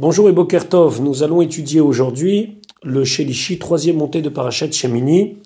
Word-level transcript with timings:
Bonjour 0.00 0.28
et 0.28 0.32
Bokertov, 0.32 1.02
nous 1.02 1.24
allons 1.24 1.42
étudier 1.42 1.80
aujourd'hui 1.80 2.60
le 2.84 3.04
Shelishi, 3.04 3.58
troisième 3.58 3.96
montée 3.96 4.22
de 4.22 4.28
Parashat 4.28 4.70
Shemini, 4.70 5.38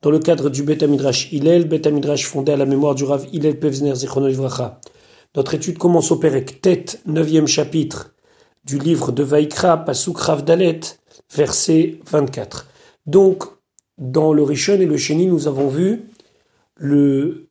dans 0.00 0.12
le 0.12 0.20
cadre 0.20 0.48
du 0.48 0.62
Bet 0.62 0.84
Amidrash 0.84 1.32
Hillel, 1.32 1.66
Bet 1.66 1.88
Amidrash 1.88 2.24
fondé 2.24 2.52
à 2.52 2.56
la 2.56 2.66
mémoire 2.66 2.94
du 2.94 3.02
Rav 3.02 3.26
Hillel 3.32 3.58
Pevzner 3.58 3.96
Zichrono 3.96 4.28
Notre 5.34 5.54
étude 5.54 5.78
commence 5.78 6.12
au 6.12 6.18
Perek 6.18 6.60
Tet, 6.60 6.84
neuvième 7.06 7.48
chapitre 7.48 8.14
du 8.64 8.78
livre 8.78 9.10
de 9.10 9.24
Vaikra, 9.24 9.78
Pasuk 9.78 10.18
Rav 10.18 10.44
Dalet, 10.44 10.78
verset 11.34 11.98
24. 12.08 12.68
Donc, 13.06 13.42
dans 13.98 14.32
le 14.32 14.44
Rishon 14.44 14.74
et 14.74 14.86
le 14.86 14.96
Sheni, 14.96 15.26
nous 15.26 15.48
avons 15.48 15.66
vu 15.66 16.04
le 16.76 17.48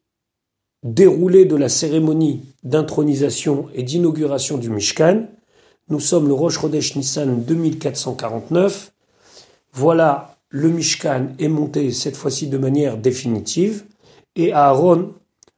déroulé 0.83 1.43
de 1.43 1.57
la 1.57 1.67
cérémonie 1.67 2.43
d'intronisation 2.63 3.67
et 3.73 3.83
d'inauguration 3.83 4.57
du 4.57 4.69
Mishkan, 4.69 5.27
nous 5.89 5.99
sommes 5.99 6.27
le 6.27 6.33
Rosh 6.33 6.59
Chodesh 6.59 6.95
Nissan 6.95 7.43
2449. 7.43 8.91
Voilà, 9.73 10.37
le 10.49 10.69
Mishkan 10.69 11.27
est 11.37 11.47
monté 11.47 11.91
cette 11.91 12.15
fois-ci 12.15 12.47
de 12.47 12.57
manière 12.57 12.97
définitive 12.97 13.85
et 14.35 14.53
Aaron 14.53 15.13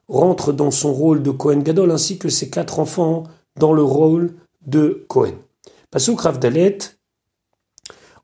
rentre 0.07 0.51
dans 0.51 0.71
son 0.71 0.93
rôle 0.93 1.23
de 1.23 1.31
Kohen 1.31 1.63
Gadol 1.63 1.91
ainsi 1.91 2.17
que 2.17 2.29
ses 2.29 2.49
quatre 2.49 2.79
enfants 2.79 3.23
dans 3.57 3.73
le 3.73 3.83
rôle 3.83 4.33
de 4.65 5.05
Kohen. 5.07 5.35
Pasuk 5.91 6.21
Dalet, 6.39 6.77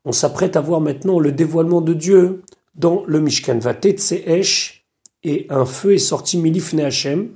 on 0.04 0.12
s'apprête 0.12 0.56
à 0.56 0.60
voir 0.60 0.80
maintenant 0.80 1.18
le 1.18 1.32
dévoilement 1.32 1.80
de 1.80 1.94
Dieu 1.94 2.42
dans 2.74 3.04
le 3.06 3.20
Mishkan. 3.20 3.58
Vatet 3.58 3.96
Esh 4.26 4.86
et 5.22 5.46
un 5.48 5.64
feu 5.64 5.94
est 5.94 5.98
sorti 5.98 6.36
Milifne 6.36 6.80
Hashem 6.80 7.30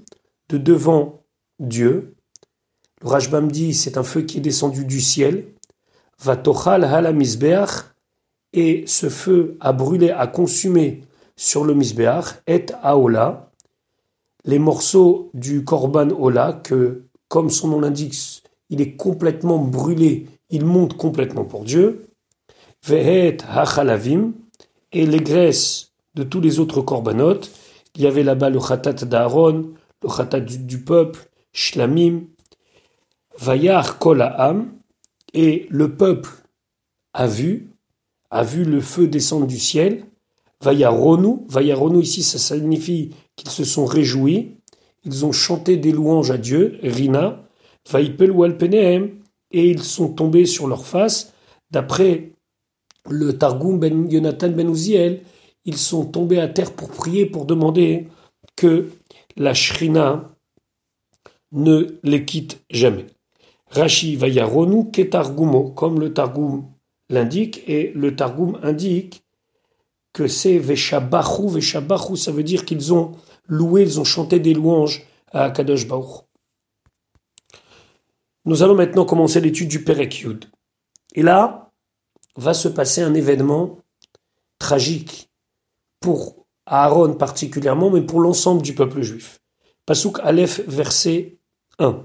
de 0.51 0.59
devant 0.59 1.23
Dieu 1.59 2.15
le 3.03 3.09
Rajbam 3.09 3.51
dit 3.51 3.75
c'est 3.75 3.97
un 3.97 4.03
feu 4.03 4.23
qui 4.23 4.39
est 4.39 4.43
descendu 4.43 4.85
du 4.85 5.01
ciel. 5.01 5.47
Vatochal 6.21 6.85
hala 6.85 7.13
et 8.55 8.85
ce 8.87 9.09
feu 9.09 9.57
a 9.61 9.73
brûlé, 9.73 10.11
a 10.11 10.27
consumé 10.27 11.03
sur 11.37 11.65
le 11.65 11.75
misbeach 11.75 12.41
et 12.47 12.67
aola 12.83 13.49
les 14.45 14.59
morceaux 14.59 15.31
du 15.35 15.65
korban 15.65 16.09
ola 16.11 16.53
que, 16.53 17.05
comme 17.29 17.51
son 17.51 17.69
nom 17.69 17.81
l'indique, 17.81 18.43
il 18.71 18.81
est 18.81 18.97
complètement 18.97 19.59
brûlé, 19.59 20.27
il 20.51 20.65
monte 20.65 20.97
complètement 20.97 21.45
pour 21.45 21.65
Dieu. 21.65 22.09
Vehet 22.87 23.39
hachalavim 23.49 24.33
et 24.93 25.05
les 25.05 25.21
graisses 25.21 25.93
de 26.15 26.23
tous 26.23 26.41
les 26.41 26.61
autres 26.61 26.81
korbanot. 26.81 27.41
Il 27.95 28.03
y 28.03 28.07
avait 28.07 28.23
là-bas 28.23 28.49
le 28.49 28.61
khatat 28.61 29.05
d'Aaron, 29.05 29.71
le 30.03 30.09
khatat 30.09 30.41
du, 30.41 30.83
peuple, 30.83 31.29
shlamim, 31.53 32.23
Vayar 33.41 33.99
Kolaam, 33.99 34.73
et 35.33 35.67
le 35.71 35.95
peuple 35.95 36.31
a 37.13 37.27
vu, 37.27 37.71
a 38.31 38.43
vu 38.43 38.65
le 38.65 38.81
feu 38.81 39.07
descendre 39.07 39.47
du 39.47 39.59
ciel. 39.59 40.05
Vayaronu, 40.61 41.45
Vayaronu 41.49 42.01
ici 42.03 42.23
ça 42.23 42.39
signifie 42.39 43.11
qu'ils 43.37 43.51
se 43.51 43.65
sont 43.65 43.85
réjouis, 43.85 44.57
ils 45.05 45.25
ont 45.25 45.33
chanté 45.33 45.77
des 45.77 45.93
louanges 45.93 46.33
à 46.33 46.39
Dieu, 46.39 46.79
Rina, 46.83 47.45
Vaipel 47.89 48.33
Walpenehem, 48.33 49.11
et 49.53 49.71
ils 49.71 49.83
sont 49.83 50.13
tombés 50.13 50.47
sur 50.47 50.67
leur 50.67 50.85
face. 50.85 51.33
D'après 51.71 52.33
le 53.09 53.39
Targum 53.39 53.79
ben 53.79 54.11
Yonatan 54.11 54.51
ben 54.51 54.69
Uziel, 54.69 55.23
ils 55.65 55.77
sont 55.77 56.07
tombés 56.07 56.41
à 56.41 56.49
terre 56.49 56.73
pour 56.73 56.91
prier, 56.91 57.27
pour 57.27 57.47
demander 57.47 58.09
que 58.57 58.89
la 59.37 59.55
Shrina 59.55 60.29
ne 61.53 61.99
les 62.03 62.25
quitte 62.25 62.61
jamais. 62.71 63.07
Rashi 63.71 64.17
Vayaronu 64.17 64.91
Ketargumo, 64.91 65.71
comme 65.71 66.01
le 66.01 66.13
Targum 66.13 66.67
l'indique, 67.09 67.63
et 67.67 67.93
le 67.95 68.17
Targum 68.17 68.59
indique 68.63 69.25
que 70.13 70.27
c'est 70.27 70.59
Veshabachu, 70.59 71.49
Veshabachu, 71.49 72.17
ça 72.17 72.33
veut 72.33 72.43
dire 72.43 72.65
qu'ils 72.65 72.93
ont 72.93 73.13
loué, 73.47 73.83
ils 73.83 74.01
ont 74.01 74.05
chanté 74.05 74.41
des 74.41 74.55
louanges 74.55 75.07
à 75.33 75.51
Kadosh 75.51 75.87
Baruch. 75.87 76.25
Nous 78.45 78.63
allons 78.63 78.75
maintenant 78.75 79.05
commencer 79.05 79.41
l'étude 79.41 79.69
du 79.69 79.85
Perek 79.85 80.21
Yud. 80.21 80.47
Et 81.15 81.23
là, 81.23 81.71
va 82.37 82.55
se 82.55 82.69
passer 82.69 83.03
un 83.03 83.15
événement 83.15 83.79
tragique 84.59 85.31
pour 86.01 86.47
Aaron 86.67 87.15
particulièrement, 87.15 87.91
mais 87.91 88.03
pour 88.03 88.21
l'ensemble 88.21 88.63
du 88.63 88.75
peuple 88.75 89.03
juif. 89.03 89.41
Pasuk 89.87 90.19
Aleph, 90.21 90.61
verset 90.67 91.39
1. 91.79 92.03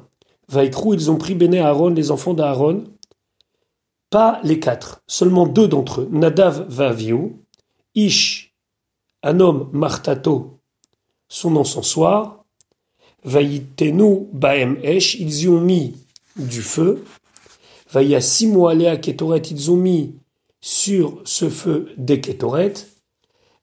Vaikrou, 0.49 0.93
ils 0.93 1.09
ont 1.09 1.17
pris 1.17 1.35
Béné 1.35 1.59
Aaron, 1.59 1.89
les 1.89 2.11
enfants 2.11 2.33
d'Aaron, 2.33 2.83
pas 4.09 4.39
les 4.43 4.59
quatre, 4.59 5.01
seulement 5.07 5.47
deux 5.47 5.67
d'entre 5.67 6.01
eux, 6.01 6.09
Nadav 6.11 6.65
Vaviou, 6.69 7.39
Ish, 7.95 8.53
un 9.23 9.39
homme 9.39 9.69
Martato, 9.73 10.59
son 11.29 11.55
encensoir, 11.55 12.45
Vaïtenu 13.23 14.27
Baem 14.33 14.77
Esh, 14.83 15.15
ils 15.15 15.43
y 15.43 15.47
ont 15.47 15.61
mis 15.61 15.95
du 16.35 16.61
feu, 16.61 17.03
Vaïa 17.91 18.19
Alea 18.69 18.97
Ketoret, 18.97 19.41
ils 19.49 19.71
ont 19.71 19.77
mis 19.77 20.15
sur 20.61 21.21
ce 21.25 21.49
feu 21.49 21.89
des 21.97 22.21
Ketoret, 22.21 22.73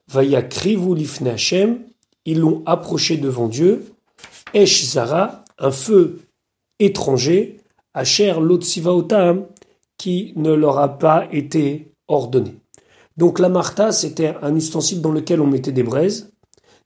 Vaïa 0.08 0.42
Krivu 0.42 0.94
Lifne 0.94 1.28
Hashem, 1.28 1.80
ils 2.24 2.38
l'ont 2.38 2.62
approché 2.66 3.16
devant 3.16 3.48
Dieu, 3.48 3.92
Esh 4.54 4.84
Zara, 4.84 5.44
un 5.58 5.70
feu 5.70 6.20
étrangers, 6.80 7.60
cher 8.04 8.40
Lotsivaotam, 8.40 9.46
qui 9.96 10.32
ne 10.36 10.52
leur 10.52 10.78
a 10.78 10.98
pas 10.98 11.28
été 11.30 11.94
ordonné. 12.08 12.56
Donc 13.16 13.38
la 13.38 13.48
marta, 13.48 13.92
c'était 13.92 14.34
un 14.42 14.56
ustensile 14.56 15.02
dans 15.02 15.12
lequel 15.12 15.40
on 15.40 15.46
mettait 15.46 15.72
des 15.72 15.82
braises. 15.82 16.32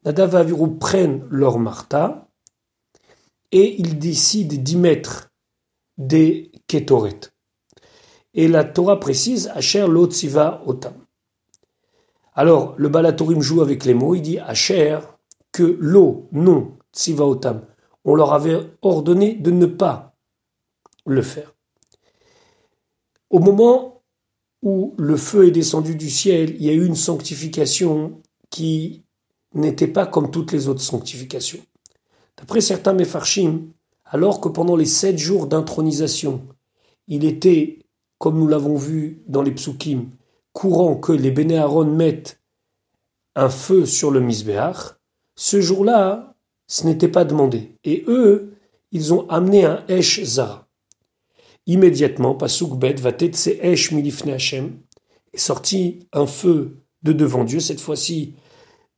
Nadav 0.04 0.50
et 0.50 0.78
prennent 0.78 1.24
leur 1.30 1.58
marta 1.58 2.28
et 3.52 3.80
ils 3.80 3.98
décident 3.98 4.56
d'y 4.56 4.76
mettre 4.76 5.30
des 5.96 6.50
kétoret. 6.66 7.20
Et 8.34 8.48
la 8.48 8.64
Torah 8.64 8.98
précise 8.98 9.50
Asher 9.54 9.86
Lotsiva 9.86 10.62
Otam. 10.66 10.94
Alors 12.34 12.74
le 12.76 12.88
Balatorim 12.88 13.40
joue 13.40 13.62
avec 13.62 13.84
les 13.84 13.94
mots, 13.94 14.16
il 14.16 14.22
dit 14.22 14.38
Asher 14.40 14.98
que 15.52 15.76
l'eau, 15.78 16.28
non, 16.32 16.76
Tsiva 16.92 17.24
Otam, 17.24 17.64
on 18.04 18.14
leur 18.14 18.32
avait 18.32 18.58
ordonné 18.82 19.34
de 19.34 19.50
ne 19.50 19.66
pas 19.66 20.16
le 21.06 21.22
faire. 21.22 21.54
Au 23.30 23.38
moment 23.38 24.02
où 24.62 24.94
le 24.96 25.16
feu 25.16 25.46
est 25.46 25.50
descendu 25.50 25.96
du 25.96 26.10
ciel, 26.10 26.54
il 26.56 26.64
y 26.64 26.70
a 26.70 26.72
eu 26.72 26.86
une 26.86 26.94
sanctification 26.94 28.22
qui 28.50 29.04
n'était 29.54 29.88
pas 29.88 30.06
comme 30.06 30.30
toutes 30.30 30.52
les 30.52 30.68
autres 30.68 30.80
sanctifications. 30.80 31.64
D'après 32.36 32.60
certains 32.60 32.92
Mefarshim, 32.92 33.68
alors 34.04 34.40
que 34.40 34.48
pendant 34.48 34.76
les 34.76 34.86
sept 34.86 35.18
jours 35.18 35.46
d'intronisation, 35.46 36.46
il 37.06 37.24
était, 37.24 37.80
comme 38.18 38.38
nous 38.38 38.48
l'avons 38.48 38.76
vu 38.76 39.22
dans 39.26 39.42
les 39.42 39.52
psukim, 39.52 40.10
courant 40.52 40.96
que 40.96 41.12
les 41.12 41.30
Béné 41.30 41.62
mettent 41.86 42.40
un 43.34 43.48
feu 43.48 43.86
sur 43.86 44.10
le 44.10 44.20
Misbéach, 44.20 44.94
ce 45.36 45.60
jour-là, 45.60 46.33
ce 46.66 46.86
n'était 46.86 47.08
pas 47.08 47.24
demandé. 47.24 47.76
Et 47.84 48.04
eux, 48.08 48.54
ils 48.92 49.12
ont 49.12 49.28
amené 49.28 49.64
un 49.64 49.84
Esh 49.88 50.22
Zara. 50.22 50.68
Immédiatement, 51.66 52.34
Pasuk 52.34 52.78
Bet 52.78 52.94
va 52.94 53.12
tetse 53.12 53.48
Esh 53.60 53.90
Milifne 53.90 54.30
Hashem, 54.30 54.78
est 55.32 55.38
sorti 55.38 56.06
un 56.12 56.26
feu 56.26 56.76
de 57.02 57.12
devant 57.12 57.44
Dieu. 57.44 57.60
Cette 57.60 57.80
fois-ci, 57.80 58.34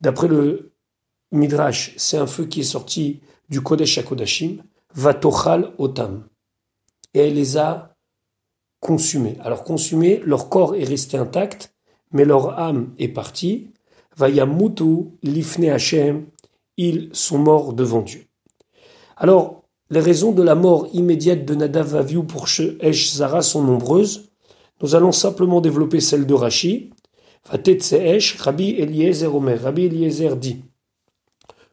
d'après 0.00 0.28
le 0.28 0.72
Midrash, 1.32 1.94
c'est 1.96 2.18
un 2.18 2.26
feu 2.26 2.46
qui 2.46 2.60
est 2.60 2.64
sorti 2.64 3.20
du 3.48 3.60
Kodesh 3.60 3.98
HaKodashim, 3.98 4.58
Vatochal 4.94 5.72
Otam. 5.78 6.24
Et 7.14 7.20
elle 7.20 7.34
les 7.34 7.56
a 7.56 7.96
consumés. 8.80 9.36
Alors 9.40 9.64
consumés, 9.64 10.20
leur 10.24 10.48
corps 10.48 10.74
est 10.74 10.84
resté 10.84 11.16
intact, 11.16 11.74
mais 12.12 12.24
leur 12.24 12.58
âme 12.58 12.94
est 12.98 13.08
partie. 13.08 13.72
Vayamutu 14.16 15.10
Lifne 15.22 15.70
Hashem 15.70 16.26
ils 16.76 17.10
sont 17.12 17.38
morts 17.38 17.72
devant 17.72 18.02
Dieu. 18.02 18.26
Alors, 19.16 19.62
les 19.88 20.00
raisons 20.00 20.32
de 20.32 20.42
la 20.42 20.54
mort 20.54 20.88
immédiate 20.92 21.44
de 21.44 21.54
Nadav 21.54 21.94
Aviou 21.94 22.24
pour 22.24 22.48
Esh 22.80 23.12
Zara 23.12 23.40
sont 23.42 23.62
nombreuses. 23.62 24.30
Nous 24.82 24.94
allons 24.94 25.12
simplement 25.12 25.60
développer 25.60 26.00
celle 26.00 26.26
de 26.26 26.34
Rashi. 26.34 26.90
Rabbi 27.48 28.70
Eliezer 28.78 29.32
Omer. 29.34 29.62
Rabbi 29.62 29.84
Eliezer 29.84 30.36
dit 30.36 30.64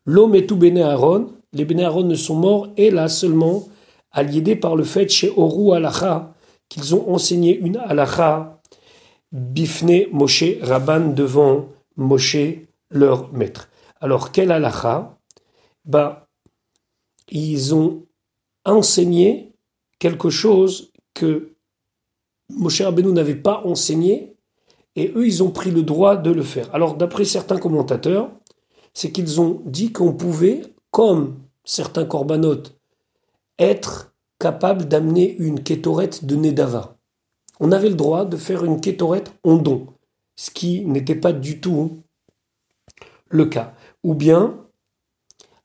L'homme 0.06 0.36
est 0.36 0.46
tout 0.46 0.58
béné 0.58 0.84
Aaron, 0.84 1.30
les 1.54 1.66
béné 1.66 1.86
Aaron 1.86 2.04
ne 2.04 2.16
sont 2.16 2.36
morts, 2.36 2.68
et 2.78 2.92
là 2.92 3.08
seulement, 3.08 3.68
alliés 4.12 4.56
par 4.56 4.76
le 4.76 4.84
fait 4.84 5.10
chez 5.10 5.32
Oru 5.36 5.76
Alacha, 5.76 6.34
qu'ils 6.70 6.94
ont 6.94 7.12
enseigné 7.12 7.58
une 7.58 7.78
Alacha, 7.78 8.60
Bifne 9.32 10.08
Moshe 10.12 10.44
Rabban 10.62 11.14
devant 11.14 11.66
Moshe, 11.98 12.38
leur 12.92 13.34
maître. 13.34 13.70
Alors, 14.04 14.34
quel 14.34 14.52
halakha? 14.52 15.18
Ben, 15.86 16.18
Ils 17.32 17.74
ont 17.74 18.06
enseigné 18.66 19.54
quelque 19.98 20.30
chose 20.30 20.92
que 21.14 21.56
Moshe 22.50 22.82
Rabbeinu 22.82 23.14
n'avait 23.14 23.42
pas 23.42 23.62
enseigné, 23.64 24.36
et 24.98 25.14
eux, 25.16 25.26
ils 25.26 25.42
ont 25.42 25.52
pris 25.52 25.72
le 25.72 25.84
droit 25.84 26.18
de 26.18 26.32
le 26.32 26.44
faire. 26.44 26.68
Alors, 26.76 26.98
d'après 26.98 27.24
certains 27.24 27.58
commentateurs, 27.58 28.30
c'est 28.94 29.14
qu'ils 29.14 29.40
ont 29.40 29.62
dit 29.66 29.94
qu'on 29.94 30.12
pouvait, 30.12 30.64
comme 30.92 31.40
certains 31.64 32.06
corbanotes, 32.06 32.78
être 33.58 34.14
capable 34.38 34.90
d'amener 34.90 35.34
une 35.38 35.64
kétorette 35.64 36.26
de 36.26 36.36
Nedava. 36.36 36.98
On 37.62 37.72
avait 37.72 37.88
le 37.88 37.96
droit 37.96 38.26
de 38.26 38.36
faire 38.36 38.66
une 38.66 38.82
kétorette 38.82 39.32
en 39.46 39.56
don, 39.56 39.88
ce 40.36 40.52
qui 40.52 40.86
n'était 40.86 41.16
pas 41.16 41.32
du 41.32 41.62
tout 41.62 42.04
le 43.30 43.46
cas. 43.46 43.74
Ou 44.04 44.14
bien, 44.14 44.58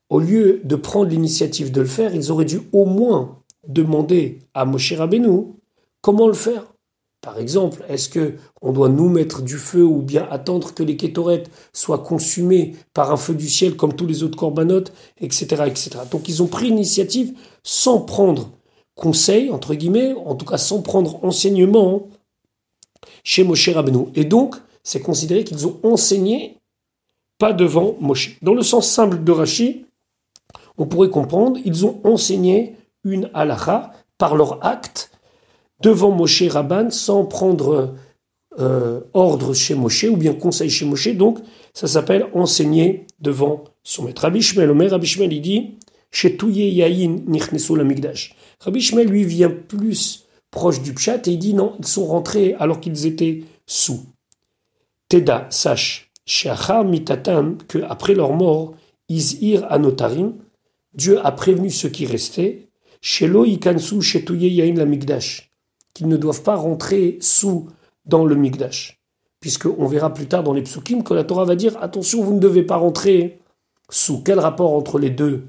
au 0.08 0.20
lieu 0.20 0.61
de 0.64 0.76
prendre 0.76 1.11
l'initiative 1.11 1.70
de 1.73 1.81
le 1.81 1.87
faire, 1.87 2.14
ils 2.14 2.31
auraient 2.31 2.44
dû 2.44 2.61
au 2.73 2.85
moins 2.85 3.43
demander 3.67 4.40
à 4.55 4.64
Moshe 4.64 4.93
Rabbeinu 4.93 5.55
comment 6.00 6.29
le 6.29 6.35
faire. 6.35 6.64
Par 7.20 7.38
exemple, 7.38 7.85
est-ce 7.88 8.08
que 8.08 8.37
on 8.62 8.73
doit 8.73 8.88
nous 8.88 9.08
mettre 9.08 9.43
du 9.43 9.56
feu 9.56 9.85
ou 9.85 10.02
bien 10.02 10.26
attendre 10.31 10.73
que 10.73 10.85
les 10.85 10.96
kétorettes 10.96 11.50
soient 11.73 11.99
consumées 11.99 12.76
par 12.94 13.11
un 13.11 13.17
feu 13.17 13.35
du 13.35 13.49
ciel 13.49 13.76
comme 13.76 13.94
tous 13.94 14.06
les 14.06 14.23
autres 14.23 14.38
corbanotes, 14.38 14.93
etc., 15.20 15.64
etc. 15.67 15.91
Donc 16.11 16.29
ils 16.29 16.43
ont 16.43 16.46
pris 16.46 16.67
l'initiative 16.67 17.34
sans 17.64 18.00
prendre 18.00 18.52
conseil, 18.94 19.50
entre 19.50 19.75
guillemets, 19.75 20.14
en 20.14 20.37
tout 20.37 20.46
cas 20.46 20.58
sans 20.58 20.81
prendre 20.81 21.25
enseignement 21.25 22.08
chez 23.25 23.43
Moshe 23.43 23.69
Rabbeinu. 23.69 24.06
Et 24.14 24.25
donc, 24.25 24.55
c'est 24.84 25.00
considéré 25.00 25.43
qu'ils 25.43 25.67
ont 25.67 25.81
enseigné 25.82 26.57
pas 27.38 27.52
devant 27.52 27.96
Moshe. 28.00 28.37
Dans 28.43 28.55
le 28.55 28.62
sens 28.62 28.90
simple 28.90 29.23
de 29.23 29.32
Rashi, 29.32 29.87
on 30.76 30.87
pourrait 30.87 31.11
comprendre, 31.11 31.58
ils 31.64 31.87
ont 31.87 32.00
enseigné 32.05 32.76
une 33.05 33.31
halakha 33.35 33.93
par 34.19 34.37
leur 34.37 34.64
acte 34.64 35.11
devant 35.81 36.11
Moshe 36.11 36.43
Rabban 36.43 36.90
sans 36.90 37.25
prendre 37.25 37.94
euh, 38.58 39.00
ordre 39.14 39.55
chez 39.55 39.75
Moshe 39.75 40.05
ou 40.05 40.17
bien 40.17 40.35
conseil 40.35 40.70
chez 40.70 40.85
Moshe. 40.85 41.14
Donc, 41.14 41.38
ça 41.73 41.87
s'appelle 41.87 42.26
enseigner 42.35 43.06
devant 43.20 43.64
son 43.84 44.05
maître. 44.05 44.23
Rabbi 44.23 44.43
Shmuel, 44.43 44.70
Omer, 44.70 44.91
Rabbi 44.91 45.06
il 45.06 45.41
dit, 45.41 45.79
Yahin. 46.12 47.19
Rabbi 48.61 48.81
Shmuel, 48.81 49.08
lui, 49.08 49.25
vient 49.25 49.50
plus 49.50 50.26
proche 50.50 50.82
du 50.82 50.93
Pshat 50.94 51.29
et 51.29 51.32
il 51.32 51.38
dit 51.38 51.55
non, 51.55 51.76
ils 51.79 51.87
sont 51.87 52.06
rentrés 52.06 52.55
alors 52.58 52.81
qu'ils 52.81 53.06
étaient 53.06 53.44
sous. 53.67 54.06
Teda, 55.08 55.46
sache, 55.50 56.07
Que 56.29 57.83
après 57.89 58.15
leur 58.15 58.33
mort, 58.33 58.75
Izir 59.09 59.67
Anotarim, 59.71 60.35
Dieu 60.95 61.25
a 61.25 61.33
prévenu 61.33 61.71
ceux 61.71 61.89
qui 61.89 62.07
restaient, 62.07 62.69
Shelo 63.01 63.45
Ikansu 63.45 64.03
Shetouye 64.03 64.49
Yahin 64.49 64.75
Lamigdash 64.75 65.49
qu'ils 65.99 66.07
ne 66.07 66.17
doivent 66.17 66.45
pas 66.45 66.55
rentrer 66.55 67.19
sous 67.21 67.67
dans 68.07 68.25
le 68.25 68.37
Migdash. 68.37 69.01
Puisqu'on 69.41 69.87
verra 69.89 70.15
plus 70.15 70.29
tard 70.29 70.45
dans 70.45 70.53
les 70.53 70.63
psukim 70.63 71.03
que 71.03 71.13
la 71.13 71.25
Torah 71.25 71.45
va 71.45 71.57
dire 71.57 71.77
attention, 71.83 72.23
vous 72.23 72.35
ne 72.35 72.39
devez 72.39 72.63
pas 72.63 72.77
rentrer 72.77 73.41
sous. 73.91 74.23
Quel 74.23 74.39
rapport 74.39 74.75
entre 74.75 75.01
les 75.01 75.11
deux 75.11 75.43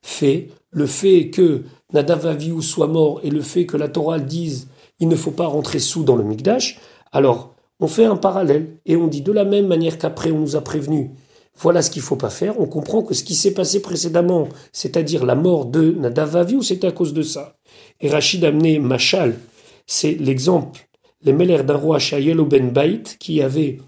fait 0.00 0.50
Le 0.70 0.86
fait 0.86 1.30
que 1.30 1.64
Nadav 1.92 2.24
Avihu 2.26 2.62
soit 2.62 2.86
mort 2.86 3.18
et 3.24 3.30
le 3.30 3.40
fait 3.40 3.66
que 3.66 3.76
la 3.76 3.88
Torah 3.88 4.20
dise 4.20 4.68
il 5.00 5.08
ne 5.08 5.16
faut 5.16 5.32
pas 5.32 5.46
rentrer 5.46 5.80
sous 5.80 6.04
dans 6.04 6.14
le 6.14 6.22
Migdash, 6.22 6.78
alors 7.10 7.52
on 7.82 7.88
fait 7.88 8.04
un 8.04 8.16
parallèle 8.16 8.78
et 8.86 8.96
on 8.96 9.08
dit 9.08 9.22
de 9.22 9.32
la 9.32 9.44
même 9.44 9.66
manière 9.66 9.98
qu'après 9.98 10.30
on 10.30 10.38
nous 10.38 10.56
a 10.56 10.62
prévenu 10.62 11.10
voilà 11.56 11.82
ce 11.82 11.90
qu'il 11.90 12.02
faut 12.02 12.16
pas 12.16 12.30
faire. 12.30 12.58
On 12.58 12.66
comprend 12.66 13.02
que 13.02 13.14
ce 13.14 13.24
qui 13.24 13.34
s'est 13.34 13.52
passé 13.52 13.82
précédemment, 13.82 14.48
c'est-à-dire 14.72 15.24
la 15.24 15.34
mort 15.34 15.66
de 15.66 15.92
Nadav 15.92 16.36
Avihu, 16.36 16.62
c'est 16.62 16.84
à 16.84 16.92
cause 16.92 17.12
de 17.12 17.22
ça? 17.22 17.56
Et 18.00 18.08
Rachid 18.08 18.44
a 18.44 18.48
amené 18.48 18.78
Machal, 18.78 19.38
c'est 19.86 20.12
l'exemple, 20.12 20.88
les 21.22 21.32
mêlères 21.32 21.64
d'un 21.64 21.76
roi 21.76 21.98
Shayel 21.98 22.38
Ben 22.42 22.70
Bait, 22.70 23.02
qui 23.18 23.42
avait 23.42 23.80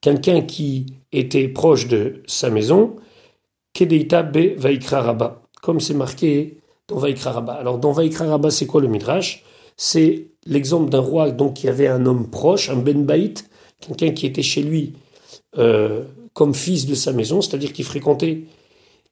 quelqu'un 0.00 0.42
qui 0.42 0.86
était 1.12 1.48
proche 1.48 1.88
de 1.88 2.22
sa 2.26 2.50
maison, 2.50 2.96
Kedeita 3.72 4.22
Be 4.22 4.56
Vaikra 4.56 5.40
comme 5.62 5.80
c'est 5.80 5.94
marqué 5.94 6.58
dans 6.88 6.98
Vaikra 6.98 7.32
Rabba. 7.32 7.54
Alors 7.54 7.78
dans 7.78 7.92
Vaikra 7.92 8.26
Rabba, 8.26 8.50
c'est 8.50 8.66
quoi 8.66 8.80
le 8.80 8.88
Midrash? 8.88 9.44
C'est 9.76 10.28
l'exemple 10.48 10.90
d'un 10.90 11.00
roi 11.00 11.30
donc 11.30 11.54
qui 11.54 11.68
avait 11.68 11.86
un 11.86 12.06
homme 12.06 12.28
proche, 12.28 12.70
un 12.70 12.76
Ben 12.76 13.04
Bait, 13.04 13.34
quelqu'un 13.80 14.10
qui 14.10 14.26
était 14.26 14.42
chez 14.42 14.62
lui 14.62 14.94
euh, 15.56 16.02
comme 16.32 16.54
fils 16.54 16.86
de 16.86 16.94
sa 16.94 17.12
maison, 17.12 17.40
c'est-à-dire 17.40 17.72
qu'il 17.72 17.84
fréquentait 17.84 18.44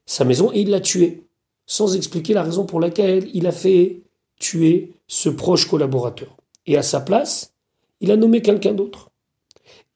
sa 0.06 0.24
maison, 0.24 0.50
et 0.52 0.60
il 0.60 0.70
l'a 0.70 0.80
tué 0.80 1.24
sans 1.66 1.96
expliquer 1.96 2.32
la 2.32 2.42
raison 2.42 2.64
pour 2.64 2.80
laquelle 2.80 3.28
il 3.34 3.46
a 3.46 3.52
fait 3.52 4.02
tuer 4.38 4.92
ce 5.08 5.28
proche 5.28 5.68
collaborateur. 5.68 6.36
Et 6.66 6.76
à 6.76 6.82
sa 6.82 7.00
place, 7.00 7.54
il 8.00 8.10
a 8.10 8.16
nommé 8.16 8.42
quelqu'un 8.42 8.72
d'autre. 8.72 9.10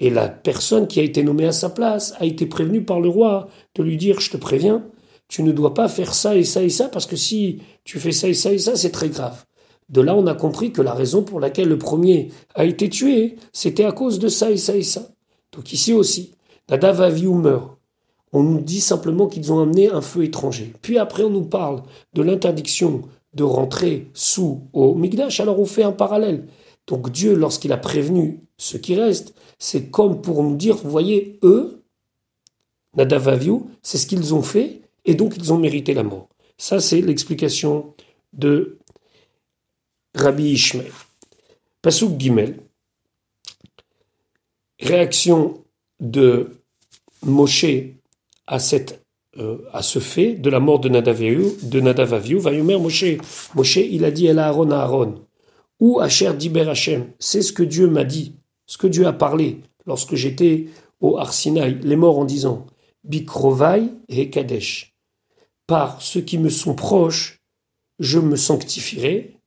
Et 0.00 0.10
la 0.10 0.28
personne 0.28 0.88
qui 0.88 0.98
a 0.98 1.02
été 1.02 1.22
nommée 1.22 1.46
à 1.46 1.52
sa 1.52 1.70
place 1.70 2.14
a 2.18 2.24
été 2.24 2.46
prévenue 2.46 2.82
par 2.82 3.00
le 3.00 3.08
roi 3.08 3.48
de 3.74 3.82
lui 3.82 3.96
dire, 3.96 4.18
je 4.20 4.30
te 4.30 4.36
préviens, 4.36 4.84
tu 5.28 5.42
ne 5.42 5.52
dois 5.52 5.74
pas 5.74 5.88
faire 5.88 6.14
ça 6.14 6.36
et 6.36 6.44
ça 6.44 6.62
et 6.62 6.70
ça, 6.70 6.88
parce 6.88 7.06
que 7.06 7.16
si 7.16 7.60
tu 7.84 8.00
fais 8.00 8.12
ça 8.12 8.26
et 8.28 8.34
ça 8.34 8.52
et 8.52 8.58
ça, 8.58 8.74
c'est 8.74 8.90
très 8.90 9.10
grave. 9.10 9.44
De 9.90 10.00
là, 10.00 10.14
on 10.14 10.26
a 10.26 10.34
compris 10.34 10.72
que 10.72 10.82
la 10.82 10.94
raison 10.94 11.22
pour 11.22 11.40
laquelle 11.40 11.68
le 11.68 11.78
premier 11.78 12.30
a 12.54 12.64
été 12.64 12.88
tué, 12.88 13.36
c'était 13.52 13.84
à 13.84 13.92
cause 13.92 14.18
de 14.18 14.28
ça 14.28 14.50
et 14.50 14.56
ça 14.56 14.76
et 14.76 14.84
ça. 14.84 15.08
Donc 15.52 15.72
ici 15.72 15.92
aussi, 15.92 16.32
Nadav 16.68 17.00
Avihu 17.00 17.34
meurt. 17.34 17.76
On 18.32 18.44
nous 18.44 18.60
dit 18.60 18.80
simplement 18.80 19.26
qu'ils 19.26 19.52
ont 19.52 19.60
amené 19.60 19.90
un 19.90 20.00
feu 20.00 20.22
étranger. 20.22 20.72
Puis 20.82 20.98
après, 20.98 21.24
on 21.24 21.30
nous 21.30 21.44
parle 21.44 21.82
de 22.14 22.22
l'interdiction 22.22 23.02
de 23.34 23.42
rentrer 23.42 24.08
sous 24.14 24.60
au 24.72 24.94
Migdash. 24.94 25.40
Alors 25.40 25.58
on 25.58 25.64
fait 25.66 25.82
un 25.82 25.92
parallèle. 25.92 26.46
Donc 26.86 27.10
Dieu, 27.10 27.34
lorsqu'il 27.34 27.72
a 27.72 27.76
prévenu 27.76 28.40
ce 28.56 28.76
qui 28.76 28.94
reste, 28.94 29.34
c'est 29.58 29.90
comme 29.90 30.20
pour 30.20 30.42
nous 30.44 30.56
dire, 30.56 30.76
vous 30.76 30.90
voyez, 30.90 31.38
eux, 31.42 31.82
Nadav 32.96 33.38
c'est 33.82 33.98
ce 33.98 34.06
qu'ils 34.06 34.34
ont 34.34 34.42
fait, 34.42 34.80
et 35.04 35.14
donc 35.14 35.34
ils 35.36 35.52
ont 35.52 35.58
mérité 35.58 35.94
la 35.94 36.02
mort. 36.02 36.28
Ça, 36.58 36.80
c'est 36.80 37.00
l'explication 37.00 37.94
de 38.32 38.78
Rabbi 40.14 40.52
Ishmael. 40.52 40.92
Pasuk 41.82 42.18
Gimel. 42.18 42.56
Réaction 44.80 45.64
de 46.00 46.50
Moshe 47.22 47.66
à, 48.46 48.58
euh, 49.38 49.58
ce 49.82 49.98
fait 49.98 50.34
de 50.34 50.50
la 50.50 50.58
mort 50.58 50.80
de 50.80 50.88
Nadavaviu, 50.88 51.52
de 51.62 51.80
Nadavaviu, 51.80 52.38
Vayomer 52.38 52.78
Moshe. 52.78 53.16
Moshe, 53.54 53.76
il 53.76 54.04
a 54.04 54.10
dit 54.10 54.28
à 54.28 54.46
Aaron, 54.46 54.70
à 54.70 54.78
Aaron, 54.78 55.26
ou 55.78 56.00
Asher 56.00 56.32
Diber 56.34 56.68
Hashem, 56.68 57.06
c'est 57.18 57.42
ce 57.42 57.52
que 57.52 57.62
Dieu 57.62 57.88
m'a 57.88 58.04
dit, 58.04 58.34
ce 58.66 58.78
que 58.78 58.86
Dieu 58.86 59.06
a 59.06 59.12
parlé 59.12 59.60
lorsque 59.86 60.14
j'étais 60.14 60.66
au 61.00 61.18
Arsinaï, 61.18 61.78
les 61.82 61.96
morts 61.96 62.18
en 62.18 62.24
disant, 62.24 62.66
Bikrovai 63.04 63.84
et 64.08 64.28
Kadesh. 64.30 64.94
Par 65.66 66.02
ceux 66.02 66.20
qui 66.20 66.36
me 66.36 66.50
sont 66.50 66.74
proches, 66.74 67.40
je 67.98 68.18
me 68.18 68.36
sanctifierai, 68.36 69.39